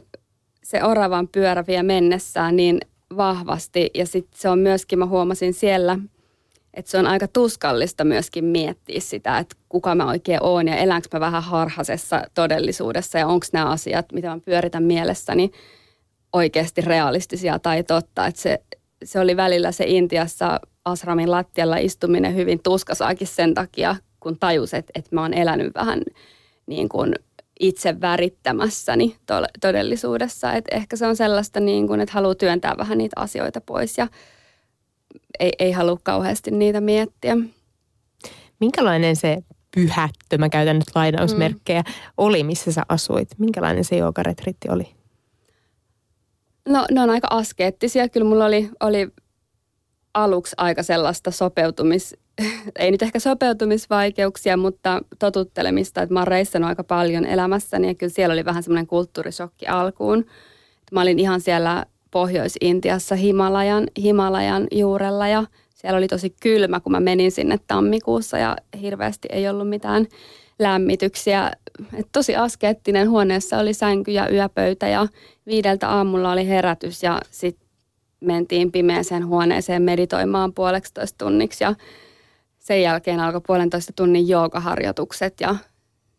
se 0.64 0.84
oravan 0.84 1.28
pyörä 1.28 1.64
vie 1.66 1.82
mennessään 1.82 2.56
niin 2.56 2.80
vahvasti. 3.16 3.90
Ja 3.94 4.06
sitten 4.06 4.40
se 4.40 4.48
on 4.48 4.58
myöskin, 4.58 4.98
mä 4.98 5.06
huomasin 5.06 5.54
siellä, 5.54 5.98
että 6.74 6.90
se 6.90 6.98
on 6.98 7.06
aika 7.06 7.28
tuskallista 7.28 8.04
myöskin 8.04 8.44
miettiä 8.44 9.00
sitä, 9.00 9.38
että 9.38 9.56
kuka 9.68 9.94
mä 9.94 10.06
oikein 10.08 10.42
oon 10.42 10.68
ja 10.68 10.76
elänkö 10.76 11.08
mä 11.12 11.20
vähän 11.20 11.42
harhasessa 11.42 12.22
todellisuudessa 12.34 13.18
ja 13.18 13.26
onko 13.26 13.46
nämä 13.52 13.66
asiat, 13.66 14.12
mitä 14.12 14.28
mä 14.28 14.40
pyöritän 14.44 14.82
mielessäni, 14.82 15.50
oikeasti 16.32 16.80
realistisia 16.80 17.58
tai 17.58 17.82
totta. 17.82 18.26
Että 18.26 18.40
se, 18.40 18.62
se 19.04 19.20
oli 19.20 19.36
välillä 19.36 19.72
se 19.72 19.84
Intiassa 19.84 20.60
asramin 20.84 21.30
lattialla 21.30 21.76
istuminen 21.76 22.34
hyvin 22.34 22.60
tuskasaakin 22.62 23.26
sen 23.26 23.54
takia, 23.54 23.96
kun 24.20 24.38
tajus, 24.38 24.74
että, 24.74 24.92
että 24.94 25.10
mä 25.14 25.22
oon 25.22 25.34
elänyt 25.34 25.74
vähän 25.74 26.02
niin 26.66 26.88
kuin 26.88 27.14
itse 27.60 28.00
värittämässäni 28.00 29.16
to- 29.26 29.46
todellisuudessa. 29.60 30.52
Et 30.52 30.64
ehkä 30.70 30.96
se 30.96 31.06
on 31.06 31.16
sellaista, 31.16 31.60
niin 31.60 31.86
kuin, 31.86 32.00
että 32.00 32.12
haluaa 32.12 32.34
työntää 32.34 32.74
vähän 32.78 32.98
niitä 32.98 33.20
asioita 33.20 33.60
pois 33.60 33.98
ja 33.98 34.08
ei, 35.40 35.52
ei 35.58 35.72
halua 35.72 35.98
kauheasti 36.02 36.50
niitä 36.50 36.80
miettiä. 36.80 37.36
Minkälainen 38.60 39.16
se 39.16 39.38
pyhättö, 39.74 40.38
mä 40.38 40.48
käytän 40.48 40.76
nyt 40.76 40.90
lainausmerkkejä, 40.94 41.80
mm. 41.80 41.92
oli, 42.16 42.44
missä 42.44 42.72
sä 42.72 42.82
asuit? 42.88 43.28
Minkälainen 43.38 43.84
se 43.84 43.96
joogaretritti 43.96 44.68
oli? 44.70 44.96
No 46.68 46.86
ne 46.90 47.00
on 47.00 47.10
aika 47.10 47.28
askeettisia. 47.30 48.08
Kyllä 48.08 48.26
mulla 48.26 48.46
oli, 48.46 48.70
oli 48.80 49.08
aluksi 50.14 50.54
aika 50.56 50.82
sellaista 50.82 51.30
sopeutumis, 51.30 52.16
ei 52.78 52.90
nyt 52.90 53.02
ehkä 53.02 53.18
sopeutumisvaikeuksia, 53.18 54.56
mutta 54.56 55.02
totuttelemista, 55.18 56.02
että 56.02 56.12
mä 56.12 56.20
oon 56.20 56.28
reissannut 56.28 56.68
aika 56.68 56.84
paljon 56.84 57.24
elämässäni 57.24 57.88
ja 57.88 57.94
kyllä 57.94 58.12
siellä 58.12 58.32
oli 58.32 58.44
vähän 58.44 58.62
semmoinen 58.62 58.86
kulttuurisokki 58.86 59.66
alkuun. 59.66 60.26
Mä 60.92 61.00
olin 61.02 61.18
ihan 61.18 61.40
siellä 61.40 61.86
Pohjois-Intiassa 62.10 63.14
Himalajan, 63.14 63.86
Himalajan 64.02 64.66
juurella 64.72 65.28
ja 65.28 65.44
siellä 65.74 65.98
oli 65.98 66.08
tosi 66.08 66.34
kylmä, 66.42 66.80
kun 66.80 66.92
mä 66.92 67.00
menin 67.00 67.32
sinne 67.32 67.58
tammikuussa 67.66 68.38
ja 68.38 68.56
hirveästi 68.80 69.28
ei 69.32 69.48
ollut 69.48 69.68
mitään 69.68 70.06
lämmityksiä. 70.58 71.52
Et 71.94 72.08
tosi 72.12 72.36
askeettinen 72.36 73.10
huoneessa 73.10 73.58
oli 73.58 73.74
sänky 73.74 74.10
ja 74.10 74.28
yöpöytä 74.32 74.88
ja 74.88 75.06
viideltä 75.46 75.88
aamulla 75.88 76.32
oli 76.32 76.48
herätys 76.48 77.02
ja 77.02 77.20
sitten 77.30 77.68
mentiin 78.20 78.72
pimeäseen 78.72 79.26
huoneeseen 79.26 79.82
meditoimaan 79.82 80.52
puoleksi 80.52 80.92
tunniksi 81.18 81.64
ja 81.64 81.74
sen 82.66 82.82
jälkeen 82.82 83.20
alkoi 83.20 83.40
puolentoista 83.46 83.92
tunnin 83.96 84.28
joogaharjoitukset 84.28 85.40
ja 85.40 85.56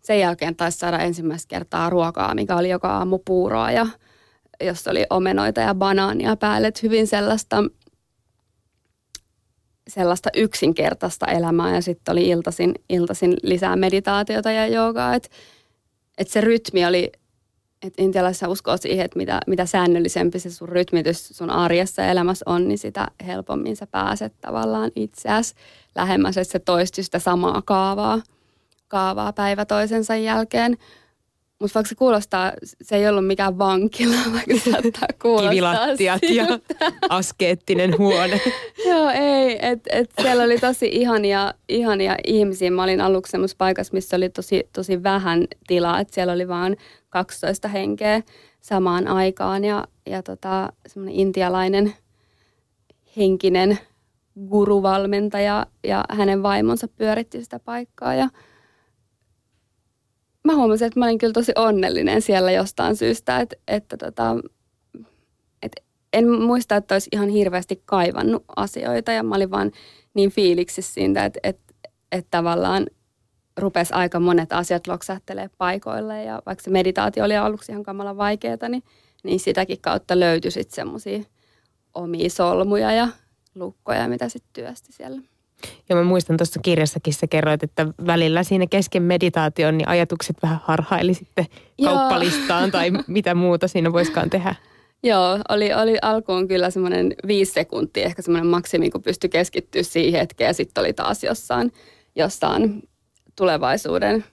sen 0.02 0.20
jälkeen 0.20 0.56
taisi 0.56 0.78
saada 0.78 1.00
ensimmäistä 1.00 1.48
kertaa 1.48 1.90
ruokaa, 1.90 2.36
mikä 2.36 2.56
oli 2.56 2.70
joka 2.70 2.98
aamu 2.98 3.20
puuroa 3.26 3.72
ja 3.72 3.88
jossa 4.62 4.92
oli 4.92 5.06
omenoita 5.10 5.62
ja 5.62 5.76
banaania 5.76 6.36
päälle. 6.36 6.68
Että 6.68 6.80
hyvin 6.84 7.08
sellaista, 7.08 7.64
sellaista 9.88 10.30
yksinkertaista 10.36 11.26
elämää 11.26 11.76
ja 11.76 11.82
sitten 11.82 12.12
oli 12.12 12.28
iltasin, 12.28 12.74
iltasin 12.90 13.34
lisää 13.44 13.76
meditaatiota 13.76 14.52
ja 14.52 14.68
joogaa. 14.68 15.16
Että 15.16 15.30
et 16.18 16.28
se 16.28 16.42
rytmi 16.42 16.86
oli 16.86 17.12
että 17.84 18.04
intialaisissa 18.04 18.48
uskoo 18.48 18.78
siihen, 18.78 19.06
että 19.06 19.18
mitä, 19.18 19.40
mitä 19.48 19.66
säännöllisempi 19.66 20.40
se 20.40 20.52
sun 20.52 20.70
rytmitys 20.70 21.28
sun 21.28 21.50
arjessa 21.50 22.02
ja 22.02 22.12
elämässä 22.12 22.44
on, 22.46 22.68
niin 22.68 22.78
sitä 22.78 23.08
helpommin 23.26 23.76
sä 23.76 23.88
pääset 23.88 24.34
tavallaan 24.42 24.92
itseäsi 24.96 25.56
lähemmäs, 25.96 26.38
että 26.38 26.52
se 26.52 26.60
toisti 26.60 27.04
sitä 27.04 27.20
samaa 27.20 27.62
kaavaa, 27.62 28.22
kaavaa 28.88 29.34
päivä 29.34 29.66
toisensa 29.66 30.16
jälkeen. 30.16 30.78
Mutta 31.60 31.74
vaikka 31.76 31.90
se 31.90 31.96
kuulostaa, 31.96 32.54
se 32.82 32.96
ei 32.96 33.08
ollut 33.08 33.28
mikään 33.28 33.58
vankila, 33.58 34.16
vaikka 34.34 34.54
se 34.54 34.72
saattaa 34.72 35.08
kuulostaa 35.22 35.50
Kivilattiat 35.50 36.22
siltä. 36.28 36.54
ja 36.54 36.60
askeettinen 37.10 37.98
huone. 37.98 38.42
Joo, 38.90 39.10
ei. 39.10 39.60
Et, 39.62 39.80
et 39.90 40.12
siellä 40.22 40.44
oli 40.44 40.58
tosi 40.58 40.90
ihania, 40.92 41.54
ihania 41.70 42.16
ihmisiä. 42.28 42.72
Mä 42.72 42.84
olin 42.84 43.02
aluksi 43.02 43.32
semmoisessa 43.32 43.58
paikassa, 43.58 43.94
missä 43.94 44.18
oli 44.18 44.30
tosi, 44.30 44.70
tosi 44.74 45.04
vähän 45.04 45.48
tilaa. 45.68 46.00
Et 46.00 46.10
siellä 46.10 46.34
oli 46.34 46.48
vaan 46.48 46.76
12 47.10 47.68
henkeä 47.68 48.22
samaan 48.62 49.08
aikaan 49.08 49.64
ja, 49.64 49.88
ja 50.06 50.24
tota, 50.24 50.74
semmoinen 50.88 51.20
intialainen 51.20 51.94
henkinen 53.18 53.80
guruvalmentaja 54.50 55.66
ja 55.84 56.06
hänen 56.10 56.44
vaimonsa 56.44 56.88
pyöritti 56.88 57.44
sitä 57.44 57.60
paikkaa 57.60 58.14
ja 58.14 58.30
mä 60.48 60.56
huomasin, 60.56 60.88
että 60.88 61.00
mä 61.00 61.06
olin 61.06 61.18
kyllä 61.18 61.34
tosi 61.34 61.52
onnellinen 61.56 62.22
siellä 62.22 62.52
jostain 62.52 62.96
syystä, 62.96 63.40
että, 63.40 63.56
että, 63.68 63.98
tota, 63.98 64.36
että 65.62 65.82
en 66.14 66.30
muista, 66.30 66.76
että 66.76 66.96
olisi 66.96 67.10
ihan 67.12 67.30
hirveästi 67.30 67.82
kaivannut 67.86 68.44
asioita 68.56 69.12
ja 69.12 69.24
mä 69.24 69.36
olin 69.36 69.52
vaan 69.52 69.72
niin 70.14 70.32
fiiliksissä 70.32 70.94
siitä, 70.94 71.26
että, 71.26 71.40
että, 71.44 71.74
että 72.12 72.28
tavallaan 72.32 72.88
rupesi 73.58 73.94
aika 73.94 74.20
monet 74.20 74.54
asiat 74.54 74.88
loksahtelee 74.88 75.50
paikoille 75.58 76.24
ja 76.24 76.42
vaikka 76.46 76.64
se 76.64 76.70
meditaatio 76.70 77.26
oli 77.26 77.38
aluksi 77.38 77.72
ihan 77.72 77.84
kamala 77.84 78.18
vaikeaa, 78.18 78.70
niin, 78.70 78.84
niin 79.24 79.40
sitäkin 79.40 79.82
kautta 79.82 80.20
löytyi 80.20 80.52
sitten 80.52 80.76
semmoisia 80.76 81.20
omia 81.94 82.30
solmuja 82.30 82.92
ja 82.92 83.08
lukkoja, 83.56 84.08
mitä 84.08 84.30
sitten 84.30 84.64
työsti 84.64 84.94
siellä. 84.94 85.22
Ja 85.90 85.96
mä 85.96 86.04
muistan 86.04 86.38
tuossa 86.38 86.60
kirjassakin 86.64 87.14
sä 87.14 87.28
kerroit, 87.28 87.64
että 87.64 87.88
välillä 88.08 88.44
siinä 88.44 88.68
kesken 88.68 89.04
meditaation 89.04 89.78
niin 89.78 89.88
ajatukset 89.88 90.36
vähän 90.44 90.62
harhaili 90.64 91.14
sitten 91.14 91.46
kauppalistaan 91.84 92.72
tai 92.72 92.92
mitä 93.08 93.36
muuta 93.36 93.68
siinä 93.68 93.94
voiskaan 93.94 94.30
tehdä. 94.30 94.56
Joo, 95.04 95.40
oli, 95.50 95.74
oli 95.74 95.98
alkuun 96.02 96.48
kyllä 96.48 96.70
semmoinen 96.70 97.16
viisi 97.28 97.54
sekuntia, 97.54 98.06
ehkä 98.06 98.22
semmoinen 98.22 98.50
maksimi, 98.50 98.90
kun 98.90 99.04
pystyi 99.04 99.30
keskittyä 99.30 99.84
siihen 99.84 100.20
hetkeen 100.20 100.48
ja 100.48 100.54
sitten 100.54 100.82
oli 100.82 100.94
taas 100.94 101.24
jossain, 101.24 101.74
jossain 102.16 102.90
tulevaisuuden 103.36 104.24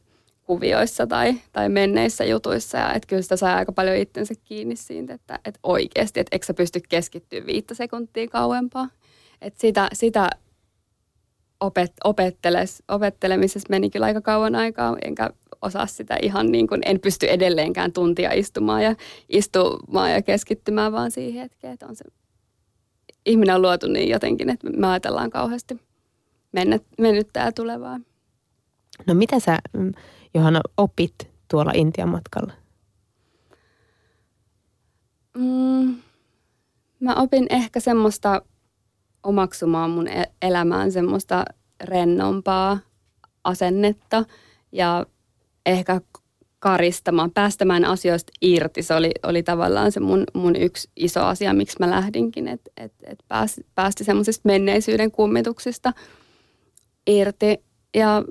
kuvioissa 0.43 1.07
tai, 1.07 1.35
tai 1.52 1.69
menneissä 1.69 2.25
jutuissa. 2.25 2.78
Ja 2.78 2.93
että 2.93 3.07
kyllä 3.07 3.23
sitä 3.23 3.37
sai 3.37 3.54
aika 3.54 3.73
paljon 3.73 3.97
itsensä 3.97 4.35
kiinni 4.45 4.76
siitä, 4.76 5.14
että, 5.14 5.38
että 5.45 5.61
oikeasti, 5.62 6.21
että 6.21 6.35
eikö 6.35 6.47
sä 6.47 6.54
pysty 6.54 6.81
keskittyä 6.88 7.47
viittä 7.47 7.75
sekuntia 7.75 8.28
kauempaa. 8.28 8.88
Että 9.43 9.61
sitä, 9.61 9.88
sitä 9.93 10.31
opet, 11.61 11.92
opetteles, 12.04 12.82
opettelemisessa 12.88 13.66
meni 13.70 13.90
kyllä 13.90 14.06
aika 14.06 14.20
kauan 14.20 14.54
aikaa, 14.54 14.96
enkä 15.04 15.30
osaa 15.62 15.87
sitä 15.87 16.16
ihan 16.23 16.52
niin 16.52 16.66
kuin, 16.66 16.80
en 16.84 17.00
pysty 17.00 17.26
edelleenkään 17.26 17.92
tuntia 17.92 18.32
istumaan 18.32 18.82
ja 18.82 18.94
istumaan 19.28 20.12
ja 20.12 20.23
keskittymään 20.23 20.92
vaan 20.92 21.11
siihen 21.11 21.40
hetkeen, 21.42 21.73
että 21.73 21.87
on 21.87 21.96
se, 21.96 22.04
ihminen 23.26 23.54
on 23.54 23.62
luotu 23.62 23.87
niin 23.87 24.08
jotenkin, 24.08 24.50
että 24.50 24.70
me 24.70 24.87
ajatellaan 24.87 25.30
kauheasti 25.30 25.80
mennyttä 26.99 27.40
ja 27.40 27.52
tulevaa. 27.52 28.00
No 29.06 29.14
mitä 29.14 29.40
sä, 29.40 29.58
mm, 29.73 29.92
Johanna, 30.34 30.61
opit 30.76 31.14
tuolla 31.50 31.73
Intian 31.75 32.08
matkalla? 32.08 32.52
Mm, 35.37 35.96
mä 37.00 37.14
opin 37.14 37.46
ehkä 37.50 37.80
semmoista 37.80 38.42
omaksumaan 39.25 39.90
mun 39.90 40.09
e- 40.09 40.33
elämään 40.43 40.93
semmoista 40.93 41.45
rennompaa 41.85 42.78
asennetta 43.45 44.25
ja 44.73 45.07
ehkä 45.66 46.00
karistamaan, 46.59 47.31
päästämään 47.31 47.85
asioista 47.85 48.33
irti. 48.40 48.83
Se 48.83 48.95
oli, 48.95 49.11
oli 49.23 49.43
tavallaan 49.43 49.93
se 49.93 50.00
mun, 50.00 50.25
mun 50.35 50.57
yksi 50.57 50.90
iso 50.97 51.25
asia, 51.25 51.54
miksi 51.54 51.76
mä 51.81 51.90
lähdinkin, 51.90 52.49
että 52.49 52.71
et, 52.76 52.93
et 53.02 53.19
päästi, 53.28 53.66
päästi 53.75 54.04
semmoisista 54.04 54.49
menneisyyden 54.49 55.11
kummituksista 55.11 55.93
irti. 57.07 57.64
Ja 57.95 58.25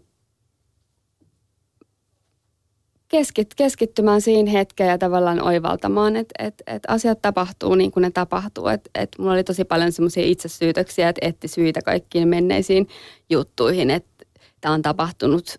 keskit, 3.14 3.56
keskittymään 3.56 4.22
siihen 4.22 4.48
hetkeen 4.48 4.90
ja 4.90 4.98
tavallaan 4.98 5.42
oivaltamaan, 5.42 6.16
että 6.16 6.34
et, 6.40 6.64
et 6.68 6.84
asiat 6.88 7.22
tapahtuu 7.22 7.76
niin 7.76 7.92
kuin 7.92 8.02
ne 8.02 8.12
tapahtuu. 8.12 8.68
Että 8.68 8.90
et 8.96 9.10
mulla 9.18 9.34
oli 9.34 9.44
tosi 9.44 9.66
paljon 9.66 9.92
semmoisia 9.92 10.26
itsesyytöksiä, 10.26 11.10
että 11.10 11.28
etti 11.28 11.48
syitä 11.48 11.82
kaikkiin 11.82 12.28
menneisiin 12.28 12.88
juttuihin, 13.30 13.90
että 13.90 14.26
tämä 14.62 14.74
on 14.74 14.82
tapahtunut 14.82 15.56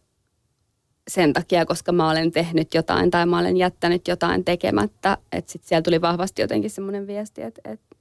sen 1.08 1.32
takia, 1.32 1.66
koska 1.66 1.92
mä 1.92 2.10
olen 2.10 2.32
tehnyt 2.32 2.74
jotain 2.74 3.10
tai 3.10 3.26
mä 3.26 3.38
olen 3.38 3.56
jättänyt 3.56 4.08
jotain 4.08 4.44
tekemättä. 4.44 5.18
Että 5.32 5.52
sitten 5.52 5.68
siellä 5.68 5.82
tuli 5.82 6.00
vahvasti 6.00 6.42
jotenkin 6.42 6.70
semmoinen 6.70 7.06
viesti, 7.06 7.42
että, 7.42 7.60
että, 7.64 7.96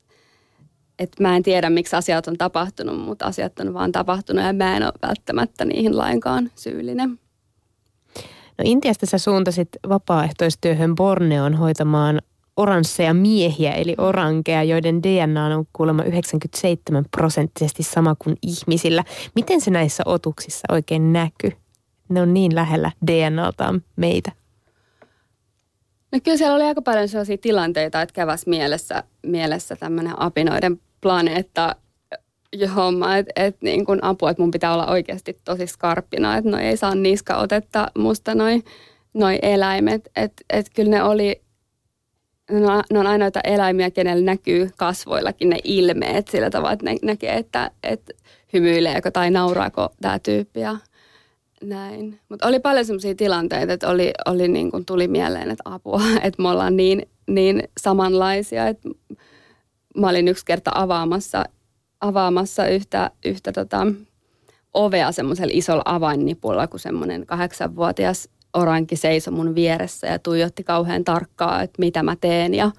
että 1.00 1.24
mä 1.24 1.36
en 1.36 1.43
tiedä, 1.43 1.69
miksi 1.69 1.95
asiat 1.95 2.27
on 2.27 2.38
tapahtunut, 2.38 3.00
mutta 3.00 3.25
asiat 3.25 3.60
on 3.60 3.74
vaan 3.74 3.91
tapahtunut 3.91 4.45
ja 4.45 4.53
mä 4.53 4.77
en 4.77 4.83
ole 4.83 4.93
välttämättä 5.01 5.65
niihin 5.65 5.98
lainkaan 5.98 6.51
syyllinen. 6.55 7.19
No 8.63 8.70
Intiasta 8.70 9.05
sä 9.05 9.17
suuntasit 9.17 9.70
vapaaehtoistyöhön 9.89 10.96
Borneon 10.96 11.53
hoitamaan 11.53 12.22
oransseja 12.58 13.13
miehiä, 13.13 13.72
eli 13.72 13.96
orankeja, 13.98 14.63
joiden 14.63 15.03
DNA 15.03 15.46
on 15.46 15.65
kuulemma 15.74 16.03
97 16.03 17.05
prosenttisesti 17.17 17.84
sama 17.84 18.15
kuin 18.15 18.38
ihmisillä. 18.41 19.03
Miten 19.36 19.62
se 19.62 19.72
näissä 19.72 20.03
otuksissa 20.05 20.67
oikein 20.72 21.13
näkyy? 21.13 21.51
Ne 22.10 22.22
on 22.22 22.34
niin 22.34 22.55
lähellä 22.55 22.91
DNAltaan 23.08 23.82
meitä. 23.96 24.32
No 26.12 26.20
kyllä 26.24 26.38
siellä 26.38 26.55
oli 26.55 26.63
aika 26.63 26.82
paljon 26.82 27.08
sellaisia 27.08 27.38
tilanteita, 27.38 28.01
että 28.01 28.13
käväs 28.13 28.48
mielessä, 28.48 29.03
mielessä 29.24 29.75
tämmöinen 29.75 30.22
apinoiden 30.22 30.79
planeetta 31.01 31.75
homma, 32.75 33.17
että 33.17 33.33
et 33.36 33.57
niin 33.62 33.86
kun 33.86 34.03
apua, 34.03 34.29
että 34.31 34.43
mun 34.43 34.51
pitää 34.51 34.74
olla 34.74 34.88
oikeasti 34.88 35.38
tosi 35.45 35.67
skarppina, 35.67 36.38
että 36.38 36.51
no 36.51 36.57
ei 36.57 36.77
saa 36.77 36.95
niska 36.95 37.38
otetta 37.38 37.88
musta 37.98 38.36
noin 38.36 38.63
noi 39.13 39.39
eläimet. 39.41 40.10
Että 40.15 40.43
et 40.50 40.65
kyllä 40.75 40.89
ne 40.89 41.03
oli, 41.03 41.41
no, 42.51 42.83
ne 42.91 43.00
on 43.00 43.07
ainoita 43.07 43.39
eläimiä, 43.43 43.91
kenellä 43.91 44.25
näkyy 44.25 44.69
kasvoillakin 44.77 45.50
ne 45.50 45.57
ilmeet 45.63 46.27
sillä 46.27 46.50
tavalla, 46.50 46.74
että 46.74 46.86
ne 46.86 46.98
näkee, 47.01 47.33
että, 47.38 47.72
että 47.83 48.13
hymyileekö 48.53 49.12
tai 49.12 49.31
nauraako 49.31 49.89
tämä 50.01 50.19
tyyppi 50.19 50.60
ja 50.60 50.77
näin. 51.63 52.19
Mutta 52.29 52.48
oli 52.48 52.60
paljon 52.60 52.86
sellaisia 52.86 53.15
tilanteita, 53.15 53.74
että 53.74 53.88
oli, 53.88 54.12
oli 54.25 54.48
niin 54.48 54.72
kuin 54.72 54.86
tuli 54.86 55.07
mieleen, 55.07 55.51
että 55.51 55.63
apua, 55.65 56.01
että 56.24 56.41
me 56.41 56.50
ollaan 56.50 56.77
niin, 56.77 57.07
niin 57.27 57.63
samanlaisia, 57.81 58.67
että 58.67 58.89
mä 59.98 60.10
olin 60.10 60.27
yksi 60.27 60.45
kerta 60.45 60.72
avaamassa, 60.75 61.45
avaamassa 62.03 62.67
yhtä, 62.67 63.12
yhtä 63.25 63.51
tota, 63.51 63.88
ovea 64.74 65.12
semmoisella 65.12 65.53
isolla 65.55 65.81
avainnipulla, 65.86 66.67
kun 66.67 66.79
semmoinen 66.79 67.25
kahdeksanvuotias 67.25 68.29
oranki 68.53 68.95
seisoi 68.95 69.33
mun 69.33 69.55
vieressä 69.55 70.07
ja 70.07 70.19
tuijotti 70.19 70.63
kauhean 70.63 71.03
tarkkaa, 71.03 71.62
että 71.62 71.79
mitä 71.79 72.03
mä 72.03 72.15
teen. 72.22 72.53
Ja, 72.53 72.72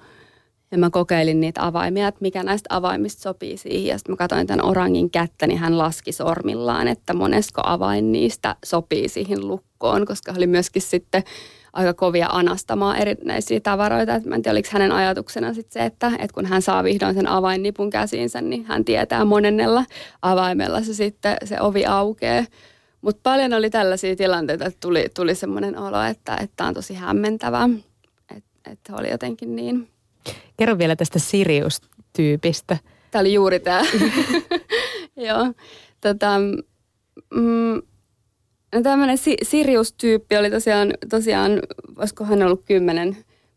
ja 0.75 0.79
mä 0.79 0.89
kokeilin 0.89 1.39
niitä 1.39 1.65
avaimia, 1.65 2.07
että 2.07 2.21
mikä 2.21 2.43
näistä 2.43 2.75
avaimista 2.75 3.21
sopii 3.21 3.57
siihen. 3.57 3.85
Ja 3.87 3.97
sitten 3.97 4.13
mä 4.13 4.17
katsoin 4.17 4.47
tämän 4.47 4.65
orangin 4.65 5.09
kättä, 5.09 5.47
niin 5.47 5.59
hän 5.59 5.77
laski 5.77 6.11
sormillaan, 6.11 6.87
että 6.87 7.13
monesko 7.13 7.61
avain 7.65 8.11
niistä 8.11 8.55
sopii 8.65 9.09
siihen 9.09 9.47
lukkoon, 9.47 10.05
koska 10.05 10.33
oli 10.37 10.47
myöskin 10.47 10.81
sitten 10.81 11.23
aika 11.73 11.93
kovia 11.93 12.27
anastamaan 12.31 12.97
erinäisiä 12.97 13.59
tavaroita. 13.59 14.15
Et 14.15 14.25
mä 14.25 14.35
en 14.35 14.41
tiedä, 14.41 14.53
oliko 14.53 14.69
hänen 14.71 14.91
ajatuksena 14.91 15.53
sit 15.53 15.71
se, 15.71 15.85
että, 15.85 16.07
että 16.07 16.33
kun 16.33 16.45
hän 16.45 16.61
saa 16.61 16.83
vihdoin 16.83 17.15
sen 17.15 17.27
avainnipun 17.27 17.89
käsiinsä, 17.89 18.41
niin 18.41 18.65
hän 18.65 18.85
tietää 18.85 19.25
monennella 19.25 19.85
avaimella 20.21 20.81
se 20.81 20.93
sitten 20.93 21.37
se 21.43 21.61
ovi 21.61 21.85
aukeaa. 21.85 22.45
Mutta 23.01 23.19
paljon 23.23 23.53
oli 23.53 23.69
tällaisia 23.69 24.15
tilanteita, 24.15 24.65
että 24.65 24.79
tuli, 24.79 25.05
tuli 25.15 25.35
semmoinen 25.35 25.77
olo, 25.77 26.03
että 26.03 26.47
tämä 26.55 26.67
on 26.67 26.73
tosi 26.73 26.93
hämmentävää. 26.93 27.69
Että 28.35 28.71
et 28.71 28.79
oli 28.99 29.11
jotenkin 29.11 29.55
niin. 29.55 29.94
Kerro 30.57 30.77
vielä 30.77 30.95
tästä 30.95 31.19
Sirius-tyypistä. 31.19 32.77
Tämä 33.11 33.19
oli 33.19 33.33
juuri 33.33 33.59
tämä. 33.59 33.81
Joo. 35.27 35.53
Tota, 36.01 36.39
mm, 37.35 37.81
No 38.75 38.81
tämmöinen 38.81 39.17
Sirius-tyyppi 39.43 40.37
oli 40.37 40.51
tosiaan, 40.51 40.93
tosiaan, 41.09 41.51
olisiko 41.97 42.23
hän 42.23 42.43
ollut 42.43 42.63
kymmenen, 42.65 43.07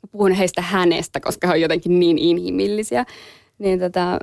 mä 0.02 0.08
puhun 0.12 0.32
heistä 0.32 0.62
hänestä, 0.62 1.20
koska 1.20 1.46
he 1.46 1.52
on 1.52 1.60
jotenkin 1.60 2.00
niin 2.00 2.18
inhimillisiä, 2.18 3.04
niin 3.58 3.78
tota, 3.78 4.18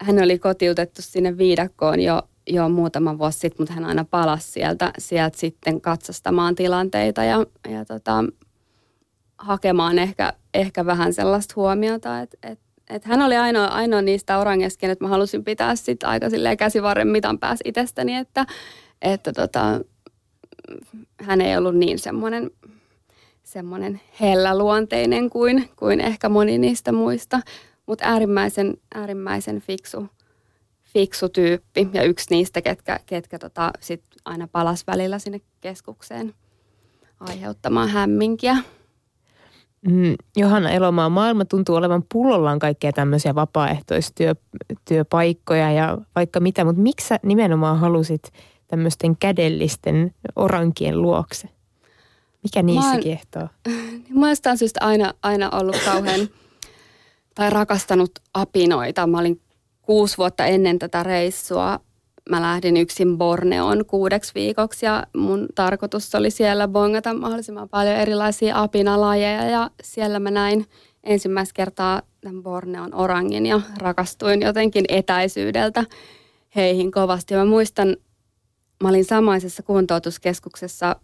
hän 0.00 0.22
oli 0.22 0.38
kotiutettu 0.38 1.02
sinne 1.02 1.38
viidakkoon 1.38 2.00
jo, 2.00 2.22
jo 2.46 2.68
muutama 2.68 3.18
vuosi 3.18 3.38
sitten, 3.38 3.62
mutta 3.62 3.74
hän 3.74 3.84
aina 3.84 4.04
palasi 4.10 4.52
sieltä, 4.52 4.92
sieltä 4.98 5.38
sitten 5.38 5.80
katsastamaan 5.80 6.54
tilanteita 6.54 7.24
ja, 7.24 7.46
ja 7.68 7.84
tota, 7.84 8.24
hakemaan 9.38 9.98
ehkä, 9.98 10.32
ehkä 10.54 10.86
vähän 10.86 11.12
sellaista 11.12 11.52
huomiota, 11.56 12.20
että 12.20 12.38
et, 12.42 12.58
et 12.90 13.04
hän 13.04 13.22
oli 13.22 13.36
ainoa, 13.36 13.66
ainoa 13.66 14.02
niistä 14.02 14.38
orangesken, 14.38 14.90
että 14.90 15.04
mä 15.04 15.08
halusin 15.08 15.44
pitää 15.44 15.76
sitten 15.76 16.08
aika 16.08 16.26
käsivarren 16.58 17.08
mitan 17.08 17.38
päässä 17.38 17.62
itsestäni, 17.64 18.16
että, 18.16 18.46
että 19.02 19.32
tota, 19.32 19.80
hän 21.20 21.40
ei 21.40 21.56
ollut 21.56 21.76
niin 21.76 21.98
semmoinen, 21.98 22.50
semmoinen 23.42 24.00
helläluonteinen 24.20 25.30
kuin, 25.30 25.70
kuin 25.76 26.00
ehkä 26.00 26.28
moni 26.28 26.58
niistä 26.58 26.92
muista, 26.92 27.40
mutta 27.86 28.04
äärimmäisen, 28.04 28.76
äärimmäisen 28.94 29.60
fiksu, 29.60 30.06
fiksu 30.84 31.28
tyyppi 31.28 31.88
ja 31.92 32.02
yksi 32.02 32.26
niistä, 32.30 32.62
ketkä, 32.62 33.00
ketkä 33.06 33.38
tota 33.38 33.70
sit 33.80 34.02
aina 34.24 34.48
palas 34.52 34.86
välillä 34.86 35.18
sinne 35.18 35.40
keskukseen 35.60 36.34
aiheuttamaan 37.20 37.88
hämminkiä. 37.88 38.56
Mm, 39.82 40.14
Johanna 40.36 40.70
Elomaa, 40.70 41.08
maailma 41.08 41.44
tuntuu 41.44 41.74
olevan 41.74 42.04
pullollaan 42.12 42.58
kaikkea 42.58 42.92
tämmöisiä 42.92 43.34
vapaaehtoistyöpaikkoja 43.34 45.72
ja 45.72 45.98
vaikka 46.14 46.40
mitä, 46.40 46.64
mutta 46.64 46.82
miksi 46.82 47.06
sä 47.06 47.18
nimenomaan 47.22 47.78
halusit– 47.78 48.22
tämmöisten 48.68 49.16
kädellisten 49.16 50.14
orankien 50.36 51.02
luokse? 51.02 51.48
Mikä 52.42 52.62
niissä 52.62 52.94
mä 52.94 53.00
kiehtoo? 53.00 53.48
Mä 54.14 54.26
oon 54.26 54.58
syystä 54.58 54.80
aina, 54.82 55.14
aina 55.22 55.50
ollut 55.50 55.76
kauhean 55.84 56.28
tai 57.34 57.50
rakastanut 57.50 58.10
apinoita. 58.34 59.06
Mä 59.06 59.18
olin 59.18 59.40
kuusi 59.82 60.18
vuotta 60.18 60.46
ennen 60.46 60.78
tätä 60.78 61.02
reissua. 61.02 61.80
Mä 62.30 62.42
lähdin 62.42 62.76
yksin 62.76 63.18
Borneon 63.18 63.84
kuudeksi 63.86 64.34
viikoksi 64.34 64.86
ja 64.86 65.06
mun 65.16 65.46
tarkoitus 65.54 66.14
oli 66.14 66.30
siellä 66.30 66.68
bongata 66.68 67.14
mahdollisimman 67.14 67.68
paljon 67.68 67.96
erilaisia 67.96 68.62
apinalajeja 68.62 69.44
ja 69.44 69.70
siellä 69.82 70.20
mä 70.20 70.30
näin 70.30 70.66
ensimmäistä 71.04 71.54
kertaa 71.54 72.02
tämän 72.20 72.42
Borneon 72.42 72.94
orangin 72.94 73.46
ja 73.46 73.60
rakastuin 73.78 74.42
jotenkin 74.42 74.84
etäisyydeltä 74.88 75.84
heihin 76.56 76.90
kovasti. 76.90 77.34
Ja 77.34 77.40
mä 77.40 77.44
muistan 77.44 77.96
mä 78.82 78.88
olin 78.88 79.04
samaisessa 79.04 79.62
kuntoutuskeskuksessa 79.62 80.96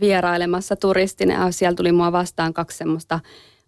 vierailemassa 0.00 0.76
turistina 0.76 1.34
ja 1.34 1.52
siellä 1.52 1.76
tuli 1.76 1.92
mua 1.92 2.12
vastaan 2.12 2.54
kaksi 2.54 2.78
semmoista 2.78 3.20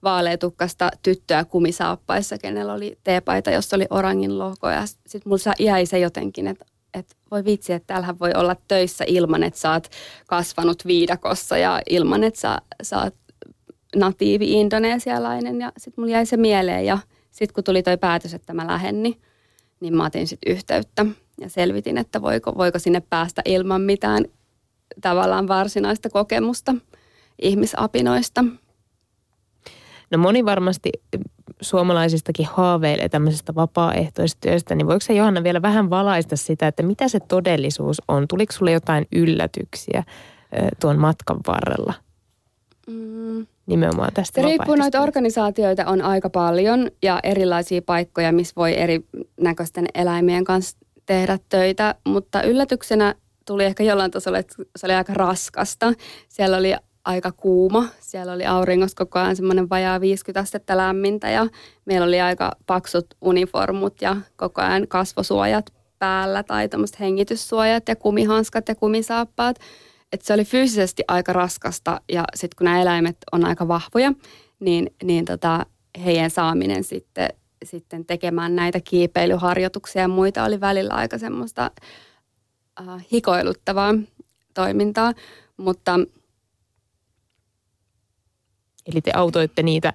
vaaleetukkasta 0.02 0.90
tyttöä 1.02 1.44
kumisaappaissa, 1.44 2.38
kenellä 2.38 2.72
oli 2.72 2.98
teepaita, 3.04 3.50
jossa 3.50 3.76
oli 3.76 3.86
orangin 3.90 4.38
logo. 4.38 4.70
Ja 4.70 4.86
sitten 4.86 5.22
mulla 5.30 5.54
jäi 5.58 5.86
se 5.86 5.98
jotenkin, 5.98 6.46
että, 6.46 6.64
että 6.98 7.14
voi 7.30 7.44
vitsi, 7.44 7.72
että 7.72 7.86
täällähän 7.86 8.18
voi 8.18 8.30
olla 8.34 8.56
töissä 8.68 9.04
ilman, 9.06 9.42
että 9.42 9.60
sä 9.60 9.72
oot 9.72 9.88
kasvanut 10.26 10.86
viidakossa 10.86 11.58
ja 11.58 11.82
ilman, 11.90 12.24
että 12.24 12.40
sä, 12.40 12.58
sä 12.82 13.02
oot 13.02 13.14
natiivi 13.96 14.52
indonesialainen. 14.52 15.60
Ja 15.60 15.72
sitten 15.78 16.02
mulla 16.02 16.12
jäi 16.12 16.26
se 16.26 16.36
mieleen 16.36 16.86
ja 16.86 16.98
sitten 17.30 17.54
kun 17.54 17.64
tuli 17.64 17.82
toi 17.82 17.96
päätös, 17.96 18.34
että 18.34 18.54
mä 18.54 18.66
lähden, 18.66 19.02
niin, 19.02 19.20
niin 19.80 19.96
mä 19.96 20.06
otin 20.06 20.26
sitten 20.26 20.52
yhteyttä 20.52 21.06
ja 21.40 21.50
selvitin, 21.50 21.98
että 21.98 22.22
voiko, 22.22 22.54
voiko 22.56 22.78
sinne 22.78 23.02
päästä 23.10 23.42
ilman 23.44 23.80
mitään 23.80 24.24
tavallaan 25.00 25.48
varsinaista 25.48 26.10
kokemusta 26.10 26.74
ihmisapinoista. 27.42 28.44
No 30.10 30.18
moni 30.18 30.44
varmasti 30.44 30.90
suomalaisistakin 31.60 32.46
haaveilee 32.46 33.08
tämmöisestä 33.08 33.54
vapaaehtoistyöstä, 33.54 34.74
niin 34.74 34.86
voiko 34.86 35.00
se 35.00 35.12
Johanna 35.14 35.42
vielä 35.42 35.62
vähän 35.62 35.90
valaista 35.90 36.36
sitä, 36.36 36.66
että 36.66 36.82
mitä 36.82 37.08
se 37.08 37.20
todellisuus 37.20 38.02
on? 38.08 38.28
Tuliko 38.28 38.52
sulle 38.52 38.72
jotain 38.72 39.06
yllätyksiä 39.12 40.02
tuon 40.80 40.98
matkan 40.98 41.40
varrella? 41.46 41.94
Mm. 42.86 43.46
Nimenomaan 43.66 44.12
tästä 44.14 44.42
riippuu 44.42 44.76
noita 44.76 45.00
organisaatioita 45.00 45.86
on 45.86 46.02
aika 46.02 46.30
paljon 46.30 46.90
ja 47.02 47.20
erilaisia 47.22 47.82
paikkoja, 47.82 48.32
missä 48.32 48.52
voi 48.56 48.78
eri 48.78 49.00
näköisten 49.40 49.86
eläimien 49.94 50.44
kanssa 50.44 50.78
tehdä 51.06 51.38
töitä, 51.48 51.94
mutta 52.04 52.42
yllätyksenä 52.42 53.14
tuli 53.46 53.64
ehkä 53.64 53.82
jollain 53.82 54.10
tasolla, 54.10 54.38
että 54.38 54.54
se 54.76 54.86
oli 54.86 54.94
aika 54.94 55.14
raskasta. 55.14 55.92
Siellä 56.28 56.56
oli 56.56 56.74
aika 57.08 57.32
kuuma. 57.32 57.84
Siellä 58.00 58.32
oli 58.32 58.46
auringossa 58.46 58.96
koko 58.96 59.18
ajan 59.18 59.36
semmoinen 59.36 59.70
vajaa 59.70 60.00
50 60.00 60.40
astetta 60.40 60.76
lämmintä 60.76 61.30
ja 61.30 61.46
meillä 61.84 62.06
oli 62.06 62.20
aika 62.20 62.52
paksut 62.66 63.06
uniformut 63.20 64.02
ja 64.02 64.16
koko 64.36 64.62
ajan 64.62 64.88
kasvosuojat 64.88 65.72
päällä 65.98 66.42
tai 66.42 66.68
tämmöiset 66.68 67.00
hengityssuojat 67.00 67.88
ja 67.88 67.96
kumihanskat 67.96 68.68
ja 68.68 68.74
kumisaappaat. 68.74 69.58
Et 70.12 70.22
se 70.22 70.34
oli 70.34 70.44
fyysisesti 70.44 71.02
aika 71.08 71.32
raskasta 71.32 72.00
ja 72.12 72.24
sitten 72.34 72.56
kun 72.58 72.64
nämä 72.64 72.82
eläimet 72.82 73.16
on 73.32 73.44
aika 73.44 73.68
vahvoja, 73.68 74.12
niin, 74.60 74.90
niin 75.02 75.24
tota, 75.24 75.66
heidän 76.04 76.30
saaminen 76.30 76.84
sitten 76.84 77.28
sitten 77.64 78.04
tekemään 78.04 78.56
näitä 78.56 78.80
kiipeilyharjoituksia 78.80 80.02
ja 80.02 80.08
muita 80.08 80.44
oli 80.44 80.60
välillä 80.60 80.94
aika 80.94 81.18
semmoista 81.18 81.70
äh, 82.80 83.04
hikoiluttavaa 83.12 83.94
toimintaa, 84.54 85.12
mutta 85.56 86.00
Eli 88.92 89.00
te 89.00 89.10
autoitte 89.14 89.62
niitä 89.62 89.92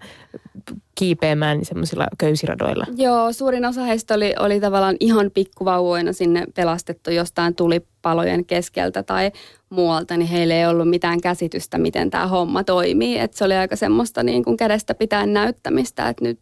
kiipeämään 0.96 1.66
semmoisilla 1.66 2.08
köysiradoilla. 2.18 2.86
Joo, 2.98 3.34
suurin 3.34 3.66
osa 3.66 3.84
heistä 3.84 4.14
oli, 4.14 4.34
oli 4.40 4.60
tavallaan 4.60 4.96
ihan 5.00 5.32
pikkuvauvoina 5.34 6.14
sinne 6.14 6.46
pelastettu 6.56 7.12
jostain 7.12 7.56
tulipalojen 7.56 8.46
keskeltä 8.46 9.04
tai 9.04 9.32
muualta, 9.70 10.18
niin 10.18 10.28
heillä 10.28 10.56
ei 10.56 10.66
ollut 10.66 10.90
mitään 10.90 11.22
käsitystä, 11.22 11.78
miten 11.78 12.10
tämä 12.10 12.28
homma 12.28 12.64
toimii. 12.64 13.20
Et 13.20 13.34
se 13.34 13.46
oli 13.46 13.54
aika 13.54 13.76
semmoista 13.76 14.24
niin 14.24 14.44
kuin 14.44 14.58
kädestä 14.58 14.96
pitää 14.96 15.26
näyttämistä, 15.26 16.10
että 16.10 16.24
nyt 16.26 16.40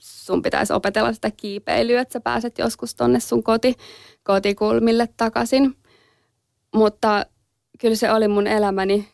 sun 0.00 0.42
pitäisi 0.42 0.72
opetella 0.72 1.12
sitä 1.12 1.30
kiipeilyä, 1.30 2.00
että 2.00 2.12
sä 2.12 2.20
pääset 2.20 2.58
joskus 2.58 2.94
tonne 2.94 3.20
sun 3.20 3.42
koti, 3.42 3.74
kotikulmille 4.22 5.08
takaisin. 5.16 5.76
Mutta 6.74 7.26
kyllä 7.80 7.96
se 7.96 8.12
oli 8.12 8.28
mun 8.28 8.46
elämäni 8.46 9.08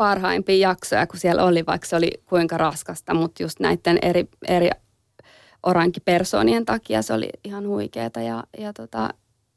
parhaimpia 0.00 0.68
jaksoja, 0.68 1.06
kun 1.06 1.20
siellä 1.20 1.44
oli, 1.44 1.66
vaikka 1.66 1.86
se 1.86 1.96
oli 1.96 2.10
kuinka 2.26 2.58
raskasta, 2.58 3.14
mutta 3.14 3.42
just 3.42 3.60
näiden 3.60 3.98
eri, 4.02 4.28
eri 4.48 4.70
orankipersoonien 5.62 6.64
takia 6.64 7.02
se 7.02 7.12
oli 7.12 7.30
ihan 7.44 7.68
huikeeta 7.68 8.20
ja, 8.20 8.44
ja 8.58 8.72
tota, 8.72 9.14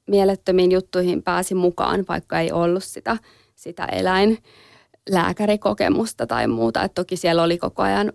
mielettömiin 0.07 0.71
juttuihin 0.71 1.23
pääsi 1.23 1.55
mukaan, 1.55 2.05
vaikka 2.07 2.39
ei 2.39 2.51
ollut 2.51 2.83
sitä, 2.83 3.17
sitä 3.55 3.85
eläinlääkärikokemusta 3.85 6.27
tai 6.27 6.47
muuta. 6.47 6.83
Et 6.83 6.93
toki 6.93 7.17
siellä 7.17 7.43
oli 7.43 7.57
koko 7.57 7.83
ajan 7.83 8.13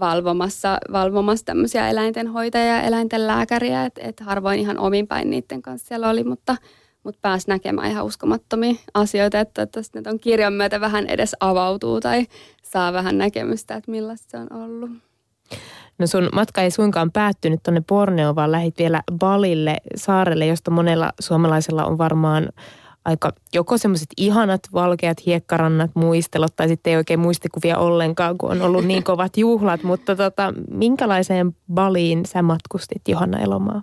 valvomassa, 0.00 0.78
valvomassa 0.92 1.46
tämmöisiä 1.46 1.90
eläintenhoitajia 1.90 2.76
ja 2.76 2.82
eläinten 2.82 3.26
lääkäriä, 3.26 3.84
että 3.84 4.00
et 4.04 4.20
harvoin 4.20 4.60
ihan 4.60 4.78
omin 4.78 5.06
päin 5.06 5.30
niiden 5.30 5.62
kanssa 5.62 5.88
siellä 5.88 6.08
oli, 6.08 6.24
mutta, 6.24 6.56
mutta 7.04 7.18
pääsi 7.22 7.48
näkemään 7.48 7.90
ihan 7.90 8.04
uskomattomia 8.04 8.74
asioita, 8.94 9.40
että, 9.40 9.62
että 9.62 9.80
nyt 9.94 10.06
on 10.06 10.20
kirjan 10.20 10.52
myötä 10.52 10.80
vähän 10.80 11.06
edes 11.06 11.36
avautuu 11.40 12.00
tai 12.00 12.26
saa 12.62 12.92
vähän 12.92 13.18
näkemystä, 13.18 13.74
että 13.74 13.90
millaista 13.90 14.30
se 14.30 14.36
on 14.36 14.62
ollut. 14.62 14.90
No 15.98 16.06
sun 16.06 16.28
matka 16.32 16.62
ei 16.62 16.70
suinkaan 16.70 17.12
päättynyt 17.12 17.62
tuonne 17.62 17.82
Borneoon, 17.88 18.34
vaan 18.34 18.52
lähit 18.52 18.78
vielä 18.78 19.02
Balille 19.18 19.76
saarelle, 19.96 20.46
josta 20.46 20.70
monella 20.70 21.12
suomalaisella 21.20 21.84
on 21.84 21.98
varmaan 21.98 22.48
aika 23.04 23.32
joko 23.54 23.78
semmoiset 23.78 24.08
ihanat 24.16 24.60
valkeat 24.72 25.26
hiekkarannat 25.26 25.90
muistelot 25.94 26.56
tai 26.56 26.68
sitten 26.68 26.90
ei 26.90 26.96
oikein 26.96 27.20
muistikuvia 27.20 27.78
ollenkaan, 27.78 28.38
kun 28.38 28.50
on 28.50 28.62
ollut 28.62 28.84
niin 28.84 29.04
kovat 29.10 29.36
juhlat. 29.36 29.82
Mutta 29.82 30.16
tota, 30.16 30.54
minkälaiseen 30.70 31.56
Baliin 31.74 32.26
sä 32.26 32.42
matkustit 32.42 33.02
Johanna 33.08 33.38
Elomaa? 33.38 33.82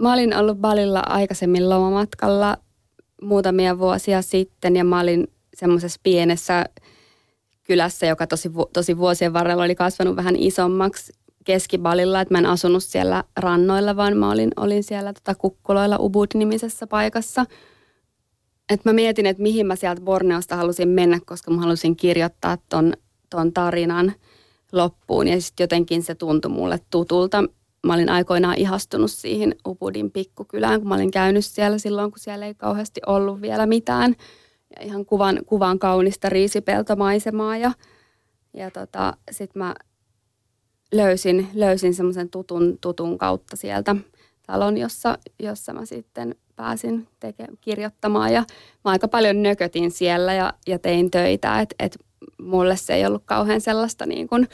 Mä 0.00 0.12
olin 0.12 0.36
ollut 0.36 0.58
Balilla 0.58 1.02
aikaisemmin 1.06 1.68
lomamatkalla 1.68 2.56
muutamia 3.22 3.78
vuosia 3.78 4.22
sitten 4.22 4.76
ja 4.76 4.84
mä 4.84 5.00
olin 5.00 5.26
semmoisessa 5.54 6.00
pienessä 6.02 6.64
kylässä, 7.64 8.06
joka 8.06 8.26
tosi, 8.26 8.50
tosi 8.72 8.98
vuosien 8.98 9.32
varrella 9.32 9.62
oli 9.62 9.74
kasvanut 9.74 10.16
vähän 10.16 10.36
isommaksi 10.36 11.12
keskibalilla, 11.44 12.20
että 12.20 12.34
mä 12.34 12.38
en 12.38 12.46
asunut 12.46 12.84
siellä 12.84 13.24
rannoilla, 13.36 13.96
vaan 13.96 14.16
mä 14.16 14.30
olin, 14.30 14.50
olin 14.56 14.84
siellä 14.84 15.12
tota 15.12 15.34
kukkuloilla 15.34 15.96
Ubud-nimisessä 16.00 16.86
paikassa. 16.86 17.46
Et 18.70 18.84
mä 18.84 18.92
mietin, 18.92 19.26
että 19.26 19.42
mihin 19.42 19.66
mä 19.66 19.76
sieltä 19.76 20.00
Borneosta 20.00 20.56
halusin 20.56 20.88
mennä, 20.88 21.20
koska 21.26 21.50
mä 21.50 21.60
halusin 21.60 21.96
kirjoittaa 21.96 22.58
ton, 22.68 22.92
ton 23.30 23.52
tarinan 23.52 24.12
loppuun. 24.72 25.28
Ja 25.28 25.40
sitten 25.40 25.64
jotenkin 25.64 26.02
se 26.02 26.14
tuntui 26.14 26.50
mulle 26.50 26.80
tutulta. 26.90 27.44
Mä 27.86 27.94
olin 27.94 28.08
aikoinaan 28.08 28.58
ihastunut 28.58 29.10
siihen 29.10 29.54
Ubudin 29.66 30.10
pikkukylään, 30.10 30.80
kun 30.80 30.88
mä 30.88 30.94
olin 30.94 31.10
käynyt 31.10 31.44
siellä 31.44 31.78
silloin, 31.78 32.10
kun 32.10 32.18
siellä 32.18 32.46
ei 32.46 32.54
kauheasti 32.54 33.00
ollut 33.06 33.40
vielä 33.40 33.66
mitään– 33.66 34.16
ja 34.76 34.84
ihan 34.84 35.06
kuvan, 35.06 35.38
kuvan 35.46 35.78
kaunista 35.78 36.28
riisipeltomaisemaa 36.28 37.56
ja, 37.56 37.72
ja 38.54 38.70
tota, 38.70 39.16
sitten 39.30 39.62
mä 39.62 39.74
löysin, 40.92 41.48
löysin 41.54 41.94
semmoisen 41.94 42.30
tutun, 42.30 42.78
tutun 42.80 43.18
kautta 43.18 43.56
sieltä 43.56 43.96
talon, 44.46 44.78
jossa, 44.78 45.18
jossa 45.38 45.72
mä 45.72 45.84
sitten 45.84 46.34
pääsin 46.56 47.08
teke, 47.20 47.46
kirjoittamaan. 47.60 48.32
Ja 48.32 48.44
mä 48.84 48.90
aika 48.90 49.08
paljon 49.08 49.42
nökötin 49.42 49.90
siellä 49.90 50.34
ja, 50.34 50.54
ja 50.66 50.78
tein 50.78 51.10
töitä, 51.10 51.60
että 51.60 51.74
et 51.78 51.98
mulle 52.40 52.76
se 52.76 52.94
ei 52.94 53.06
ollut 53.06 53.22
kauhean 53.24 53.60
sellaista 53.60 54.06
niin 54.06 54.28
kuin 54.28 54.48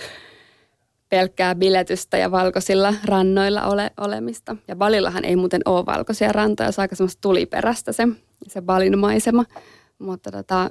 pelkkää 1.08 1.54
biletystä 1.54 2.16
ja 2.18 2.30
valkoisilla 2.30 2.94
rannoilla 3.04 3.62
ole, 3.62 3.90
olemista. 3.96 4.56
Ja 4.68 4.76
Balillahan 4.76 5.24
ei 5.24 5.36
muuten 5.36 5.60
ole 5.64 5.86
valkoisia 5.86 6.32
rantoja, 6.32 6.72
se 6.72 6.80
on 6.80 6.82
aika 6.82 6.96
semmoista 6.96 7.20
tuliperäistä 7.20 7.92
se, 7.92 8.08
se 8.48 8.62
Balin 8.62 8.98
maisema. 8.98 9.44
Mutta 9.98 10.30
tota, 10.30 10.68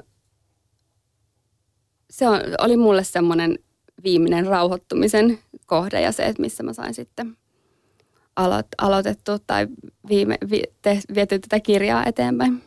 se 2.10 2.28
on, 2.28 2.40
oli 2.62 2.78
mulle 2.78 3.04
semmoinen 3.04 3.60
viimeinen 4.04 4.48
rauhoittumisen 4.48 5.40
kohde 5.66 6.02
ja 6.02 6.12
se, 6.12 6.26
että 6.26 6.42
missä 6.42 6.64
mä 6.64 6.74
sain 6.74 6.94
sitten 6.94 7.38
aloit, 8.36 8.68
aloitettu 8.78 9.32
tai 9.48 9.68
viime, 10.10 10.38
vi, 10.50 10.64
te, 10.82 11.00
viety 11.16 11.40
tätä 11.40 11.60
kirjaa 11.60 12.06
eteenpäin. 12.06 12.64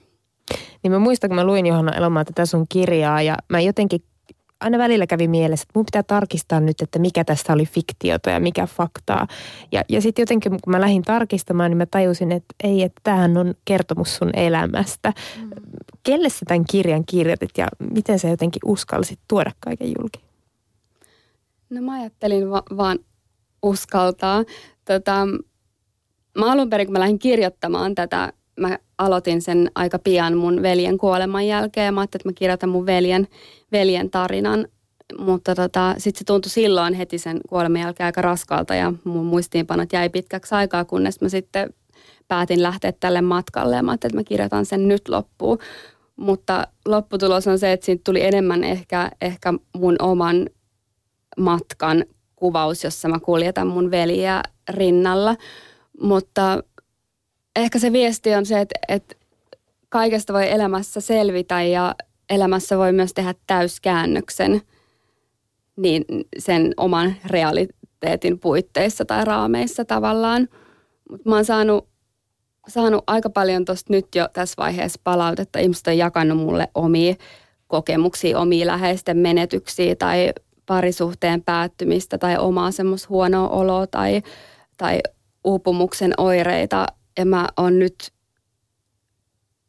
Niin 0.83 0.93
mä 0.93 0.99
muistan, 0.99 1.31
kun 1.31 1.35
mä 1.35 1.45
luin 1.45 1.67
Johanna 1.67 1.93
Elomaa 1.93 2.25
tätä 2.25 2.47
sun 2.47 2.67
kirjaa 2.69 3.23
ja 3.23 3.37
mä 3.49 3.61
jotenkin 3.61 4.03
aina 4.61 4.79
välillä 4.79 5.07
kävi 5.07 5.29
mielessä, 5.29 5.63
että 5.63 5.79
mun 5.79 5.85
pitää 5.85 6.03
tarkistaa 6.03 6.61
nyt, 6.61 6.81
että 6.81 6.99
mikä 6.99 7.25
tästä 7.25 7.53
oli 7.53 7.67
fiktiota 7.67 8.31
ja 8.31 8.41
mikä 8.41 8.67
faktaa. 8.67 9.27
Ja, 9.73 9.83
ja 9.89 10.01
sitten 10.01 10.23
jotenkin 10.23 10.51
kun 10.51 10.71
mä 10.71 10.81
lähdin 10.81 11.03
tarkistamaan, 11.03 11.71
niin 11.71 11.79
mä 11.79 11.87
tajusin, 11.87 12.33
että 12.33 12.55
ei, 12.65 12.83
että 12.83 13.01
tämähän 13.05 13.37
on 13.37 13.55
kertomus 13.65 14.17
sun 14.17 14.31
elämästä. 14.35 15.13
Mm. 15.43 15.51
Kelle 16.03 16.29
sä 16.29 16.45
tämän 16.47 16.65
kirjan 16.71 17.05
kirjoitit 17.07 17.51
ja 17.59 17.69
miten 17.93 18.19
sä 18.19 18.29
jotenkin 18.29 18.63
uskalsit 18.65 19.19
tuoda 19.29 19.53
kaiken 19.61 19.89
julki? 19.89 20.21
No 21.71 21.83
mä 21.83 21.93
ajattelin 21.93 22.51
va- 22.51 22.77
vaan 22.77 22.99
uskaltaa. 23.63 24.45
Tota, 24.85 25.27
mä 26.39 26.53
alun 26.53 26.71
perin, 26.71 26.87
kun 26.87 26.93
mä 26.93 27.01
lähdin 27.01 27.19
kirjoittamaan 27.19 27.95
tätä, 27.95 28.33
mä 28.61 28.79
aloitin 28.99 29.43
sen 29.43 29.71
aika 29.75 29.99
pian 29.99 30.37
mun 30.37 30.63
veljen 30.63 30.99
kuoleman 30.99 31.47
jälkeen. 31.47 31.95
Mä 31.95 32.01
ajattelin, 32.01 32.21
että 32.21 32.29
mä 32.29 32.39
kirjoitan 32.39 32.69
mun 32.69 32.87
veljen, 32.87 33.29
veljen 33.73 34.11
tarinan. 34.11 34.69
Mutta 35.19 35.55
tota, 35.55 35.95
sitten 35.99 36.19
se 36.19 36.25
tuntui 36.25 36.51
silloin 36.51 36.95
heti 36.95 37.19
sen 37.19 37.41
kuoleman 37.49 37.81
jälkeen 37.81 38.05
aika 38.05 38.23
raskalta 38.23 38.75
ja 38.75 38.93
mun 39.05 39.27
muistiinpanot 39.27 39.93
jäi 39.93 40.09
pitkäksi 40.09 40.55
aikaa, 40.55 40.85
kunnes 40.85 41.21
mä 41.21 41.29
sitten 41.29 41.75
päätin 42.29 42.63
lähteä 42.63 42.93
tälle 42.93 43.21
matkalle 43.21 43.77
ja 43.77 43.83
mä 43.83 43.91
ajattelin, 43.91 44.11
että 44.11 44.21
mä 44.21 44.29
kirjoitan 44.29 44.67
sen 44.67 44.89
nyt 44.89 45.09
loppuun. 45.09 45.59
Mutta 46.17 46.67
lopputulos 46.87 47.47
on 47.47 47.59
se, 47.59 47.73
että 47.73 47.87
siitä 47.87 48.03
tuli 48.05 48.25
enemmän 48.25 48.65
ehkä, 48.65 49.11
ehkä 49.21 49.55
mun 49.77 49.97
oman 49.99 50.51
matkan 51.37 52.05
kuvaus, 52.37 52.85
jossa 52.85 53.09
mä 53.09 53.21
kuljetan 53.21 53.67
mun 53.67 53.91
veliä 53.91 54.43
rinnalla. 54.71 55.37
Mutta 56.01 56.63
ehkä 57.57 57.79
se 57.79 57.93
viesti 57.93 58.35
on 58.35 58.47
se, 58.47 58.61
että, 58.61 58.79
että 58.89 59.17
kaikesta 59.89 60.33
voi 60.33 60.51
elämässä 60.51 61.01
selvitä 61.01 61.63
ja 61.63 61.95
elämässä 62.31 62.79
voi 62.79 62.93
myös 62.93 63.15
tehdä 63.15 63.35
täyskäännöksen 63.47 64.63
niin 65.77 66.05
sen 66.39 66.75
oman 66.77 67.17
realiteetin 67.27 68.39
puitteissa 68.39 69.05
tai 69.05 69.25
raameissa 69.25 69.85
tavallaan. 69.85 70.49
Mutta 71.11 71.29
mä 71.29 71.35
oon 71.35 71.45
saanut, 71.45 71.89
saanut 72.69 73.05
aika 73.07 73.31
paljon 73.31 73.65
tuosta 73.65 73.93
nyt 73.93 74.07
jo 74.15 74.29
tässä 74.33 74.55
vaiheessa 74.59 75.01
palautetta. 75.05 75.59
Ihmiset 75.59 75.87
on 75.87 75.99
jakanut 75.99 76.39
mulle 76.39 76.69
omia 76.75 77.15
kokemuksia, 77.67 78.39
omia 78.39 78.67
läheisten 78.67 79.17
menetyksiä 79.17 79.97
tai 79.97 80.33
parisuhteen 80.67 81.43
päättymistä 81.43 82.19
tai 82.19 82.37
omaa 82.37 82.71
semmoista 82.71 83.09
huonoa 83.09 83.49
oloa 83.49 83.87
tai, 83.87 84.23
tai 84.77 85.01
uupumuksen 85.45 86.15
oireita 86.17 86.87
ja 87.19 87.27
mä 87.27 87.49
oon 87.57 87.79
nyt 87.79 88.13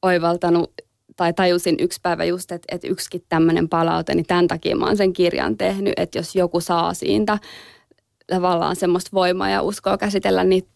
oivaltanut 0.02 0.74
tai 1.16 1.34
tajusin 1.34 1.76
yksi 1.80 2.00
päivä 2.04 2.24
just, 2.24 2.52
että, 2.52 2.76
että 2.76 2.88
yksikin 2.88 3.24
tämmöinen 3.30 3.70
palaute, 3.70 4.16
niin 4.16 4.26
tämän 4.26 4.48
takia 4.48 4.76
mä 4.76 4.86
oon 4.86 4.98
sen 4.98 5.14
kirjan 5.14 5.58
tehnyt, 5.58 5.94
että 5.98 6.18
jos 6.18 6.36
joku 6.36 6.62
saa 6.62 6.94
siitä 6.94 7.38
tavallaan 8.28 8.76
semmoista 8.76 9.10
voimaa 9.14 9.50
ja 9.50 9.62
uskoa 9.62 9.98
käsitellä 9.98 10.44
niitä 10.44 10.70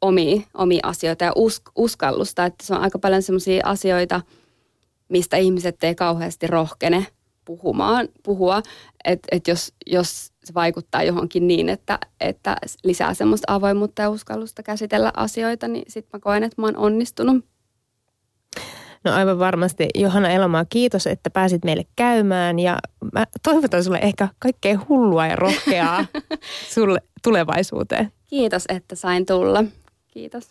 omia, 0.00 0.40
omia 0.54 0.80
asioita 0.82 1.24
ja 1.24 1.32
usk, 1.36 1.62
uskallusta, 1.76 2.44
että 2.44 2.66
se 2.66 2.74
on 2.74 2.80
aika 2.80 2.98
paljon 2.98 3.22
semmoisia 3.22 3.62
asioita, 3.64 4.20
mistä 5.08 5.36
ihmiset 5.36 5.84
ei 5.84 5.94
kauheasti 5.94 6.46
rohkene 6.46 7.06
puhumaan, 7.44 8.08
puhua, 8.22 8.62
että 9.04 9.28
et 9.32 9.48
jos, 9.48 9.72
jos 9.86 10.32
se 10.44 10.54
vaikuttaa 10.54 11.02
johonkin 11.02 11.46
niin, 11.46 11.68
että, 11.68 11.98
että 12.20 12.56
lisää 12.84 13.14
semmoista 13.14 13.54
avoimuutta 13.54 14.02
ja 14.02 14.10
uskallusta 14.10 14.62
käsitellä 14.62 15.12
asioita, 15.16 15.68
niin 15.68 15.84
sitten 15.88 16.10
mä 16.12 16.20
koen, 16.20 16.42
että 16.42 16.62
mä 16.62 16.66
oon 16.66 16.76
onnistunut. 16.76 17.44
No 19.04 19.12
aivan 19.12 19.38
varmasti. 19.38 19.88
Johanna 19.94 20.28
Elomaa, 20.28 20.64
kiitos, 20.64 21.06
että 21.06 21.30
pääsit 21.30 21.64
meille 21.64 21.86
käymään 21.96 22.58
ja 22.58 22.78
mä 23.12 23.26
toivotan 23.42 23.84
sulle 23.84 23.98
ehkä 24.02 24.28
kaikkea 24.38 24.78
hullua 24.88 25.26
ja 25.26 25.36
rohkeaa 25.36 26.06
sulle 26.74 26.98
tulevaisuuteen. 27.22 28.12
Kiitos, 28.24 28.64
että 28.68 28.94
sain 28.96 29.26
tulla. 29.26 29.64
Kiitos. 30.08 30.40